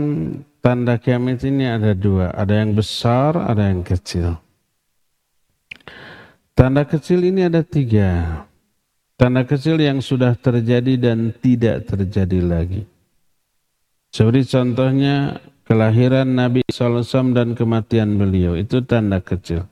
[0.60, 4.36] tanda kiamat ini ada dua, ada yang besar, ada yang kecil.
[6.52, 8.44] Tanda kecil ini ada tiga.
[9.16, 12.84] Tanda kecil yang sudah terjadi dan tidak terjadi lagi.
[14.12, 19.64] Seperti contohnya kelahiran Nabi SAW dan kematian beliau, itu tanda kecil.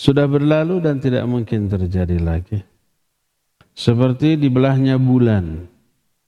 [0.00, 2.71] Sudah berlalu dan tidak mungkin terjadi lagi.
[3.72, 5.68] Seperti dibelahnya bulan.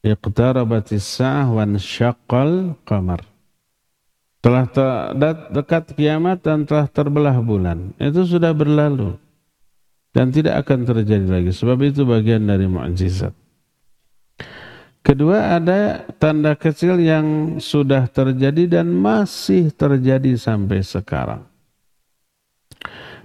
[0.04, 3.24] Iqtarabatis sa'ah wan syaqqal qamar.
[4.44, 4.68] Telah
[5.48, 7.96] dekat kiamat dan telah terbelah bulan.
[7.96, 9.16] Itu sudah berlalu.
[10.12, 11.50] Dan tidak akan terjadi lagi.
[11.50, 13.32] Sebab itu bagian dari mukjizat.
[15.04, 21.44] Kedua ada tanda kecil yang sudah terjadi dan masih terjadi sampai sekarang.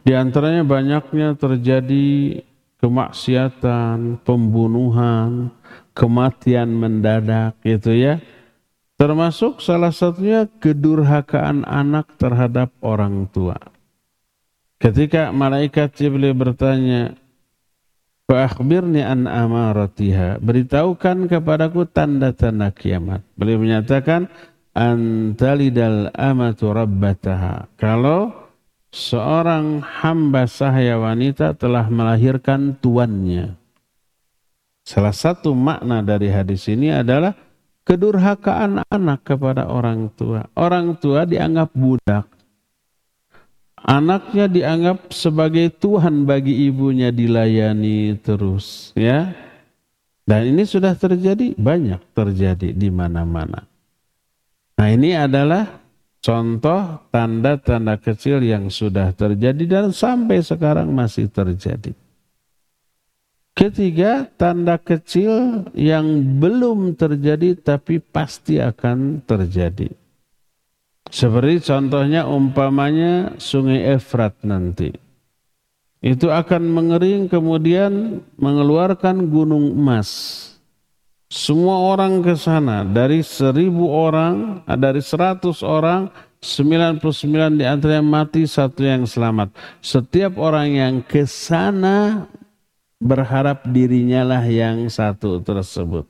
[0.04, 2.40] Di antaranya banyaknya terjadi
[2.80, 5.52] kemaksiatan, pembunuhan,
[5.92, 8.24] kematian mendadak gitu ya.
[9.00, 13.56] Termasuk salah satunya kedurhakaan anak terhadap orang tua.
[14.80, 17.16] Ketika malaikat Jibril bertanya,
[18.30, 20.38] Fa'akhbirni an amaratiha.
[20.38, 23.26] Beritahukan kepadaku tanda-tanda kiamat.
[23.34, 24.30] Beliau menyatakan,
[24.78, 27.74] Antalidal amatu rabbataha.
[27.74, 28.49] Kalau
[28.90, 33.58] seorang hamba sahaya wanita telah melahirkan tuannya.
[34.86, 37.38] Salah satu makna dari hadis ini adalah
[37.86, 40.50] kedurhakaan anak kepada orang tua.
[40.58, 42.26] Orang tua dianggap budak.
[43.80, 49.32] Anaknya dianggap sebagai Tuhan bagi ibunya dilayani terus, ya.
[50.28, 53.66] Dan ini sudah terjadi, banyak terjadi di mana-mana.
[54.78, 55.79] Nah, ini adalah
[56.20, 61.92] contoh tanda-tanda kecil yang sudah terjadi dan sampai sekarang masih terjadi.
[63.60, 69.92] Ketiga, tanda kecil yang belum terjadi tapi pasti akan terjadi.
[71.10, 74.94] Seperti contohnya umpamanya sungai Efrat nanti.
[76.00, 80.49] Itu akan mengering kemudian mengeluarkan gunung emas.
[81.30, 86.10] Semua orang ke sana, dari seribu orang, dari seratus orang,
[86.42, 89.54] 99 di antaranya mati, satu yang selamat.
[89.78, 92.26] Setiap orang yang ke sana
[92.98, 96.10] berharap dirinya lah yang satu tersebut.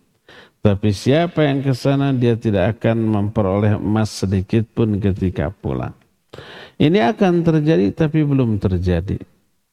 [0.64, 5.96] Tapi siapa yang ke sana dia tidak akan memperoleh emas sedikit pun ketika pulang.
[6.80, 9.20] Ini akan terjadi tapi belum terjadi.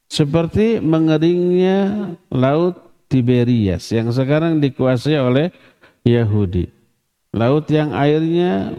[0.07, 5.55] Seperti mengeringnya laut Tiberias yang sekarang dikuasai oleh
[6.03, 6.69] Yahudi.
[7.33, 8.75] Laut yang airnya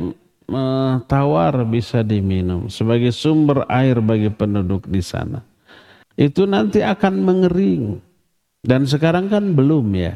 [1.08, 5.44] tawar bisa diminum sebagai sumber air bagi penduduk di sana.
[6.18, 7.84] Itu nanti akan mengering
[8.64, 10.16] dan sekarang kan belum ya.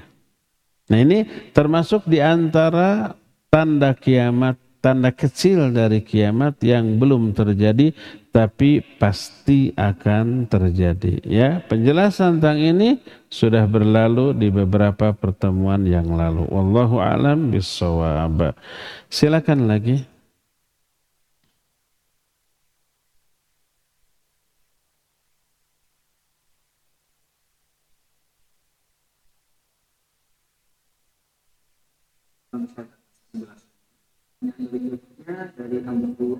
[0.89, 1.23] Nah ini
[1.55, 3.15] termasuk di antara
[3.51, 7.93] tanda kiamat, tanda kecil dari kiamat yang belum terjadi
[8.31, 11.21] tapi pasti akan terjadi.
[11.23, 12.89] Ya, penjelasan tentang ini
[13.27, 16.47] sudah berlalu di beberapa pertemuan yang lalu.
[16.47, 18.55] Wallahu alam bisawab.
[19.11, 20.10] Silakan lagi.
[35.57, 36.37] Dari nomor dua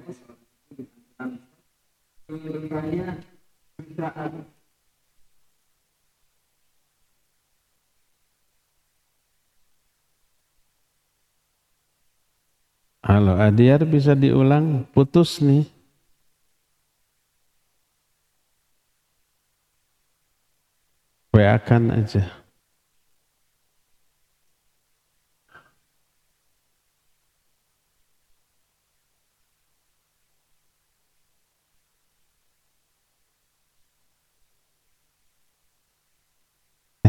[2.31, 3.15] bertanya
[13.01, 14.85] Halo Adiar bisa diulang?
[14.93, 15.65] Putus nih.
[21.33, 21.57] WA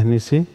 [0.03, 0.45] aja teknisi.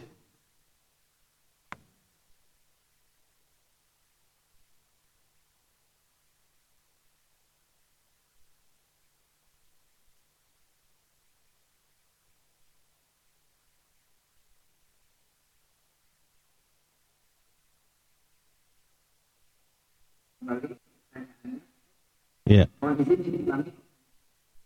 [22.45, 22.67] Ya.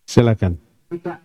[0.05, 0.57] Silakan.
[0.91, 1.22] Baik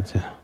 [0.00, 0.40] aja.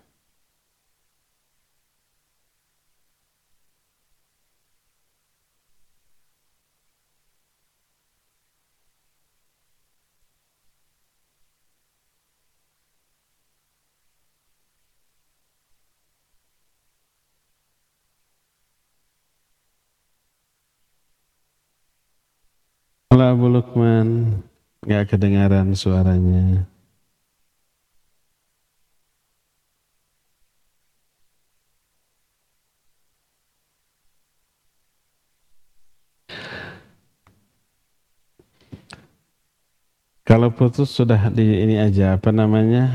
[23.09, 24.09] Halo Abu Lukman,
[24.85, 26.69] nggak kedengaran suaranya.
[40.27, 42.91] Kalau putus sudah di ini aja, apa namanya?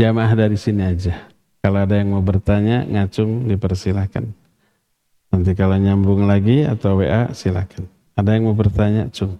[0.00, 1.28] Jamaah dari sini aja.
[1.60, 4.24] Kalau ada yang mau bertanya, ngacung dipersilahkan.
[5.36, 7.84] Nanti kalau nyambung lagi atau WA silakan.
[8.16, 9.36] Ada yang mau bertanya, Cung?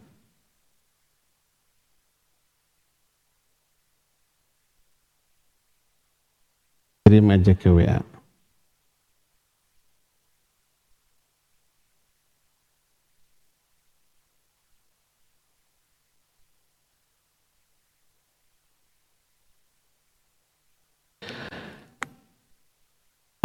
[7.09, 8.15] Kirim aja ke WA.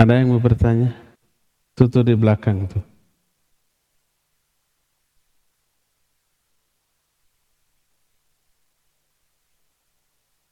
[0.02, 0.98] Ada yang mau bertanya?
[1.78, 2.82] Tutup di belakang tuh.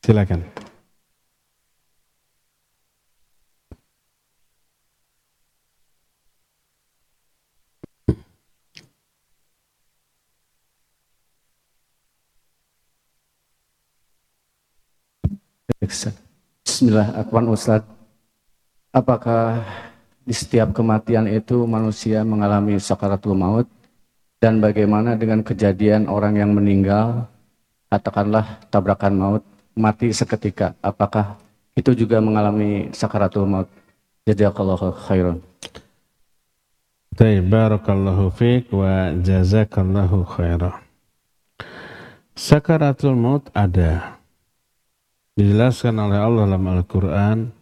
[0.06, 0.46] Silakan.
[16.62, 17.26] Bismillah.
[18.90, 19.62] Apakah
[20.26, 23.70] di setiap kematian itu manusia mengalami sakaratul maut?
[24.42, 27.30] Dan bagaimana dengan kejadian orang yang meninggal,
[27.94, 29.44] katakanlah tabrakan maut,
[29.78, 31.38] mati seketika, apakah
[31.78, 33.70] itu juga mengalami sakaratul maut?
[34.26, 35.38] Jazakallahu khairan.
[37.14, 40.82] Baik, barakallahu fiq wa jazakallahu khairan.
[42.34, 44.18] Sakaratul maut ada.
[45.36, 47.59] Dijelaskan oleh Allah dalam Al-Quran.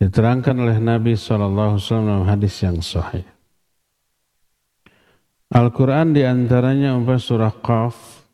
[0.00, 3.28] Diterangkan oleh Nabi SAW dalam hadis yang sahih.
[5.52, 8.24] Al-Quran di antaranya umpah surah Qaf.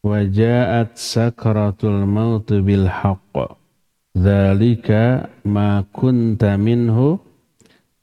[0.00, 3.60] Waja'at sakratul maut bil haqq.
[4.16, 7.20] Zalika ma kunta minhu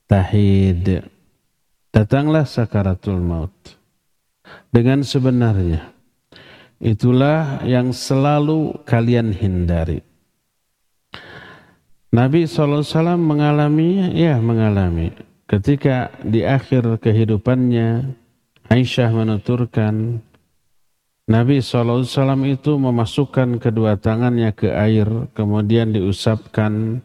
[0.06, 1.02] tahid.
[1.90, 3.56] Datanglah sakaratul maut.
[4.70, 5.90] Dengan sebenarnya.
[6.78, 10.13] Itulah yang selalu kalian hindari.
[12.14, 15.10] Nabi SAW mengalami ya mengalami
[15.50, 18.14] ketika di akhir kehidupannya
[18.70, 20.22] Aisyah menuturkan
[21.24, 22.04] Nabi SAW
[22.44, 27.00] itu memasukkan kedua tangannya ke air, kemudian diusapkan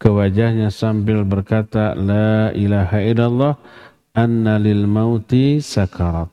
[0.00, 3.54] ke wajahnya sambil berkata, La ilaha illallah,
[4.16, 6.32] anna lil mauti sakarat.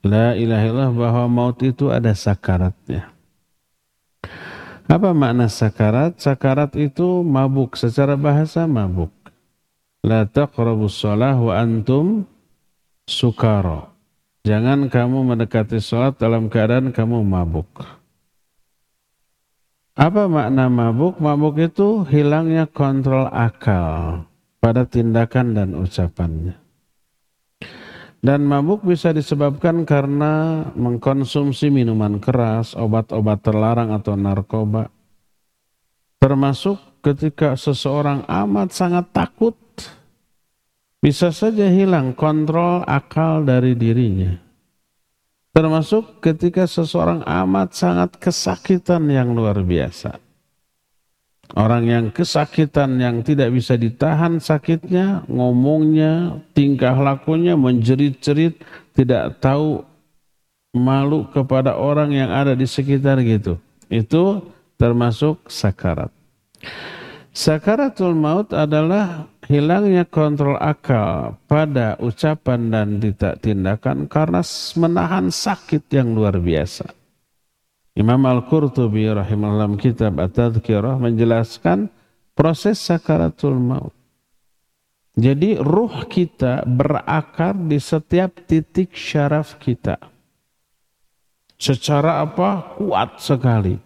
[0.00, 3.12] La ilaha illallah bahwa maut itu ada sakaratnya.
[4.90, 6.18] Apa makna sakarat?
[6.18, 9.14] Sakarat itu mabuk, secara bahasa mabuk.
[10.02, 12.26] La taqrabus salah wa antum
[13.06, 13.94] sukara.
[14.42, 17.70] Jangan kamu mendekati sholat dalam keadaan kamu mabuk.
[19.94, 21.22] Apa makna mabuk?
[21.22, 24.26] Mabuk itu hilangnya kontrol akal
[24.58, 26.59] pada tindakan dan ucapannya.
[28.20, 34.92] Dan mabuk bisa disebabkan karena mengkonsumsi minuman keras, obat-obat terlarang atau narkoba.
[36.20, 39.56] Termasuk ketika seseorang amat sangat takut
[41.00, 44.36] bisa saja hilang kontrol akal dari dirinya.
[45.56, 50.29] Termasuk ketika seseorang amat sangat kesakitan yang luar biasa.
[51.58, 58.62] Orang yang kesakitan yang tidak bisa ditahan sakitnya, ngomongnya, tingkah lakunya menjerit-jerit,
[58.94, 59.82] tidak tahu
[60.70, 63.58] malu kepada orang yang ada di sekitar gitu.
[63.90, 64.46] Itu
[64.78, 66.14] termasuk sakarat.
[67.34, 72.88] Sakaratul maut adalah hilangnya kontrol akal pada ucapan dan
[73.42, 74.42] tindakan karena
[74.78, 76.99] menahan sakit yang luar biasa.
[77.98, 81.90] Imam Al-Qurtubi rahimahullah kitab At-Tadhkirah menjelaskan
[82.38, 83.94] proses sakaratul maut.
[85.18, 89.98] Jadi ruh kita berakar di setiap titik syaraf kita.
[91.60, 92.78] Secara apa?
[92.78, 93.76] Kuat sekali.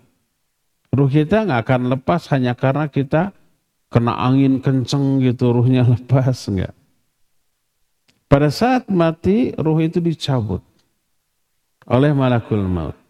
[0.95, 3.35] Ruh kita nggak akan lepas hanya karena kita
[3.91, 6.77] kena angin kenceng gitu ruhnya lepas enggak.
[8.31, 10.63] Pada saat mati ruh itu dicabut
[11.89, 13.04] oleh malakul maut.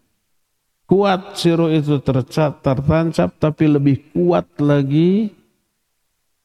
[0.85, 5.33] Kuat si ruh itu tercat, tertancap tapi lebih kuat lagi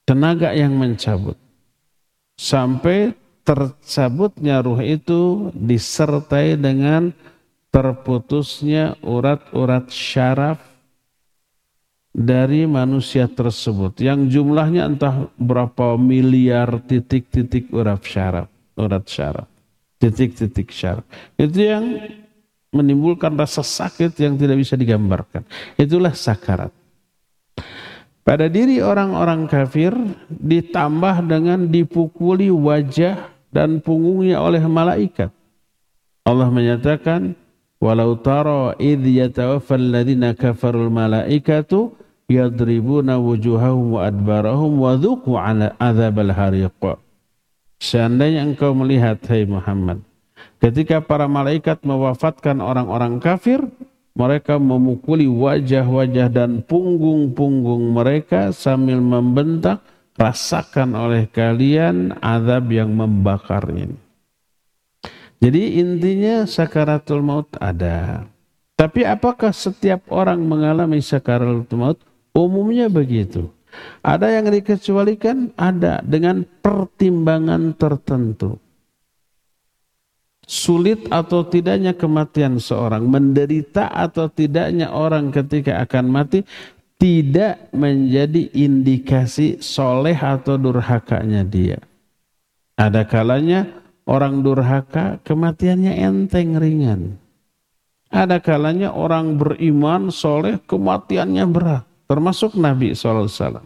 [0.09, 1.37] tenaga yang mencabut.
[2.41, 3.13] Sampai
[3.45, 7.13] tercabutnya ruh itu disertai dengan
[7.69, 10.59] terputusnya urat-urat syaraf
[12.11, 19.49] dari manusia tersebut yang jumlahnya entah berapa miliar titik-titik urat syaraf, urat syaraf,
[20.03, 21.07] titik-titik syaraf.
[21.39, 21.85] Itu yang
[22.71, 25.43] menimbulkan rasa sakit yang tidak bisa digambarkan.
[25.75, 26.71] Itulah sakarat.
[28.21, 29.91] Pada diri orang-orang kafir
[30.29, 35.35] ditambah dengan dipukuli wajah dan punggungnya oleh malaikat.
[36.23, 37.35] Allah menyatakan,
[37.81, 41.97] Walau tara idh yatawaffal ladhina kafarul malaikatu
[42.29, 47.01] yadribuna wujuhahum wa adbarahum wa dhuku ala azabal hariq.
[47.81, 50.05] Seandainya engkau melihat, hai Muhammad,
[50.61, 53.65] ketika para malaikat mewafatkan orang-orang kafir,
[54.15, 59.81] mereka memukuli wajah-wajah dan punggung-punggung mereka sambil membentak,
[60.21, 63.97] rasakan oleh kalian azab yang membakar ini.
[65.41, 68.29] Jadi intinya sakaratul maut ada.
[68.77, 71.99] Tapi apakah setiap orang mengalami sakaratul maut?
[72.37, 73.49] Umumnya begitu.
[74.05, 75.57] Ada yang dikecualikan?
[75.57, 78.61] Ada dengan pertimbangan tertentu.
[80.51, 86.43] Sulit atau tidaknya kematian seorang, menderita atau tidaknya orang ketika akan mati,
[86.99, 91.79] tidak menjadi indikasi soleh atau durhakanya dia.
[92.75, 93.71] Ada kalanya
[94.11, 97.15] orang durhaka kematiannya enteng ringan.
[98.11, 103.63] Ada kalanya orang beriman soleh kematiannya berat termasuk Nabi SAW.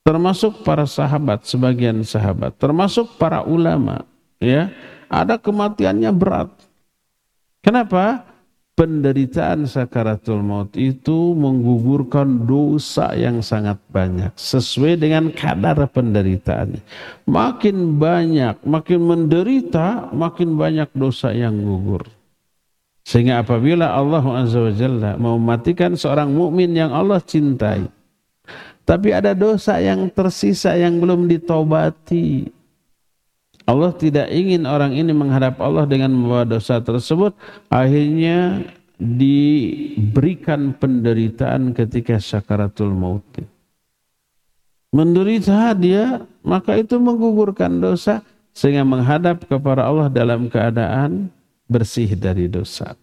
[0.00, 2.56] Termasuk para sahabat, sebagian sahabat.
[2.56, 4.08] Termasuk para ulama.
[4.40, 4.72] ya
[5.10, 6.54] Ada kematiannya berat.
[7.60, 8.30] Kenapa?
[8.78, 14.32] Penderitaan sakaratul maut itu menggugurkan dosa yang sangat banyak.
[14.38, 16.80] Sesuai dengan kadar penderitaannya.
[17.28, 22.08] Makin banyak, makin menderita, makin banyak dosa yang gugur.
[23.04, 27.84] Sehingga apabila Allah Azza wa Jalla mau mematikan seorang mukmin yang Allah cintai,
[28.88, 32.59] tapi ada dosa yang tersisa yang belum ditobati.
[33.70, 37.30] Allah tidak ingin orang ini menghadap Allah dengan membawa dosa tersebut,
[37.70, 38.66] akhirnya
[38.98, 43.22] diberikan penderitaan ketika syakaratul maut.
[44.90, 51.30] Menderita dia, maka itu menggugurkan dosa sehingga menghadap kepada Allah dalam keadaan
[51.70, 52.98] bersih dari dosa.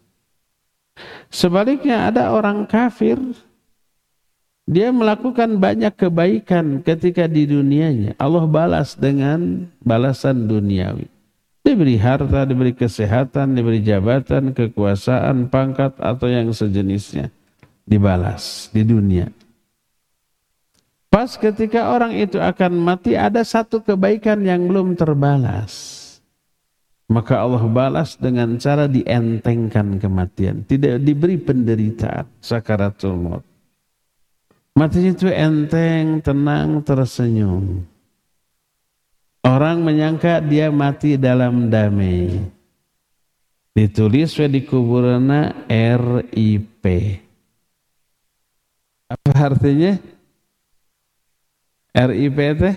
[1.32, 3.16] Sebaliknya ada orang kafir
[4.68, 8.20] dia melakukan banyak kebaikan ketika di dunianya.
[8.20, 11.08] Allah balas dengan balasan duniawi.
[11.64, 17.32] Diberi harta, diberi kesehatan, diberi jabatan, kekuasaan, pangkat atau yang sejenisnya.
[17.88, 19.32] Dibalas di dunia.
[21.08, 26.04] Pas ketika orang itu akan mati ada satu kebaikan yang belum terbalas.
[27.08, 30.68] Maka Allah balas dengan cara dientengkan kematian.
[30.68, 32.28] Tidak diberi penderitaan.
[32.44, 33.57] Sakaratul maut.
[34.78, 37.82] Mati itu enteng, tenang, tersenyum.
[39.42, 42.46] Orang menyangka dia mati dalam damai.
[43.74, 46.86] Ditulis di kuburannya RIP.
[49.10, 49.98] Apa artinya?
[51.98, 52.76] RIP teh?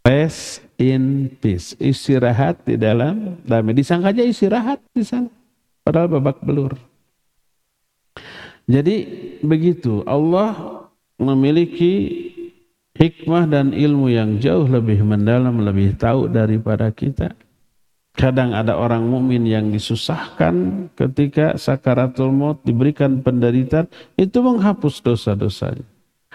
[0.00, 1.76] Rest in peace.
[1.76, 3.76] Istirahat di dalam damai.
[3.76, 5.28] Disangkanya istirahat di sana.
[5.84, 6.91] Padahal babak belur.
[8.66, 8.96] Jadi
[9.42, 10.06] begitu.
[10.06, 10.86] Allah
[11.18, 12.28] memiliki
[12.98, 17.34] hikmah dan ilmu yang jauh lebih mendalam, lebih tahu daripada kita.
[18.12, 23.88] Kadang ada orang mukmin yang disusahkan ketika sakaratul maut diberikan penderitaan,
[24.20, 25.88] itu menghapus dosa-dosanya.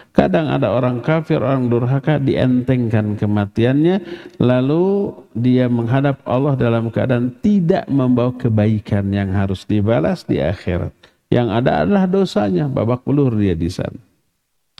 [0.09, 4.01] Kadang ada orang kafir, orang durhaka dientengkan kematiannya,
[4.41, 10.96] lalu dia menghadap Allah dalam keadaan tidak membawa kebaikan yang harus dibalas di akhirat.
[11.27, 13.99] Yang ada adalah dosanya, babak belur dia di sana.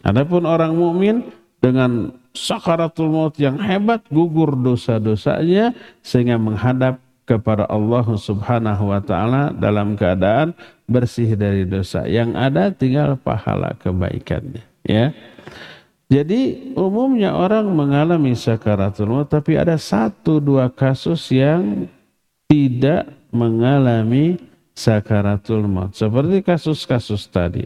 [0.06, 1.28] Adapun orang mukmin
[1.60, 5.76] dengan sakaratul maut yang hebat gugur dosa-dosanya
[6.06, 10.56] sehingga menghadap kepada Allah Subhanahu wa taala dalam keadaan
[10.88, 12.08] bersih dari dosa.
[12.08, 15.12] Yang ada tinggal pahala kebaikannya, ya.
[16.08, 21.92] Jadi umumnya orang mengalami sakaratul maut tapi ada satu dua kasus yang
[22.48, 24.40] tidak mengalami
[24.78, 25.98] sakaratul maut.
[25.98, 27.66] Seperti kasus-kasus tadi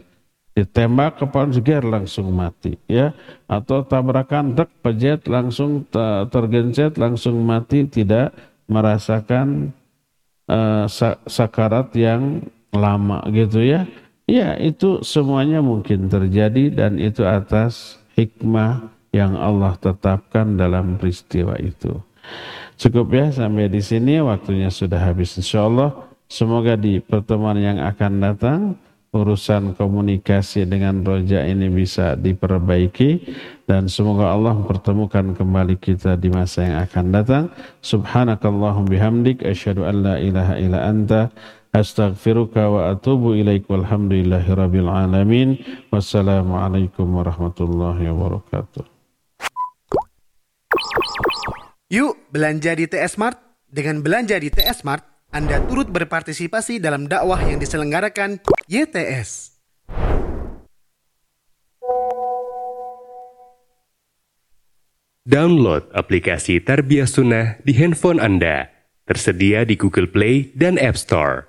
[0.52, 3.12] ditembak kepala jeger langsung mati ya.
[3.44, 5.84] Atau tabrakan dek pejet langsung
[6.32, 8.32] tergencet langsung mati tidak
[8.64, 9.76] merasakan
[10.48, 10.88] uh,
[11.28, 12.40] sakarat yang
[12.72, 13.84] lama gitu ya.
[14.24, 22.00] Ya itu semuanya mungkin terjadi dan itu atas hikmah yang Allah tetapkan dalam peristiwa itu.
[22.80, 28.60] Cukup ya sampai di sini waktunya sudah habis insyaallah semoga di pertemuan yang akan datang
[29.12, 33.28] urusan komunikasi dengan roja ini bisa diperbaiki
[33.68, 37.44] dan semoga Allah mempertemukan kembali kita di masa yang akan datang.
[37.84, 41.28] Subhanakallahum bihamdik asyhadu an la ilaha illa anta
[41.76, 45.60] astaghfiruka wa atubu ilaik walhamdulillahi rabbil alamin.
[45.92, 48.88] Wassalamualaikum warahmatullahi wabarakatuh.
[51.92, 53.36] Yuk belanja di TS Mart.
[53.72, 59.56] Dengan belanja di TS Mart, anda turut berpartisipasi dalam dakwah yang diselenggarakan YTS.
[65.24, 68.68] Download aplikasi Tarbiyah Sunnah di handphone Anda.
[69.08, 71.48] Tersedia di Google Play dan App Store.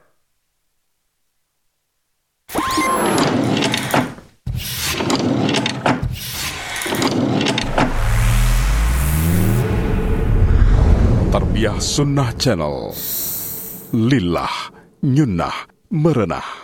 [11.36, 12.94] Tarbiyah Sunnah Channel
[13.94, 14.74] lillah,
[15.06, 16.63] nyunnah, merenah.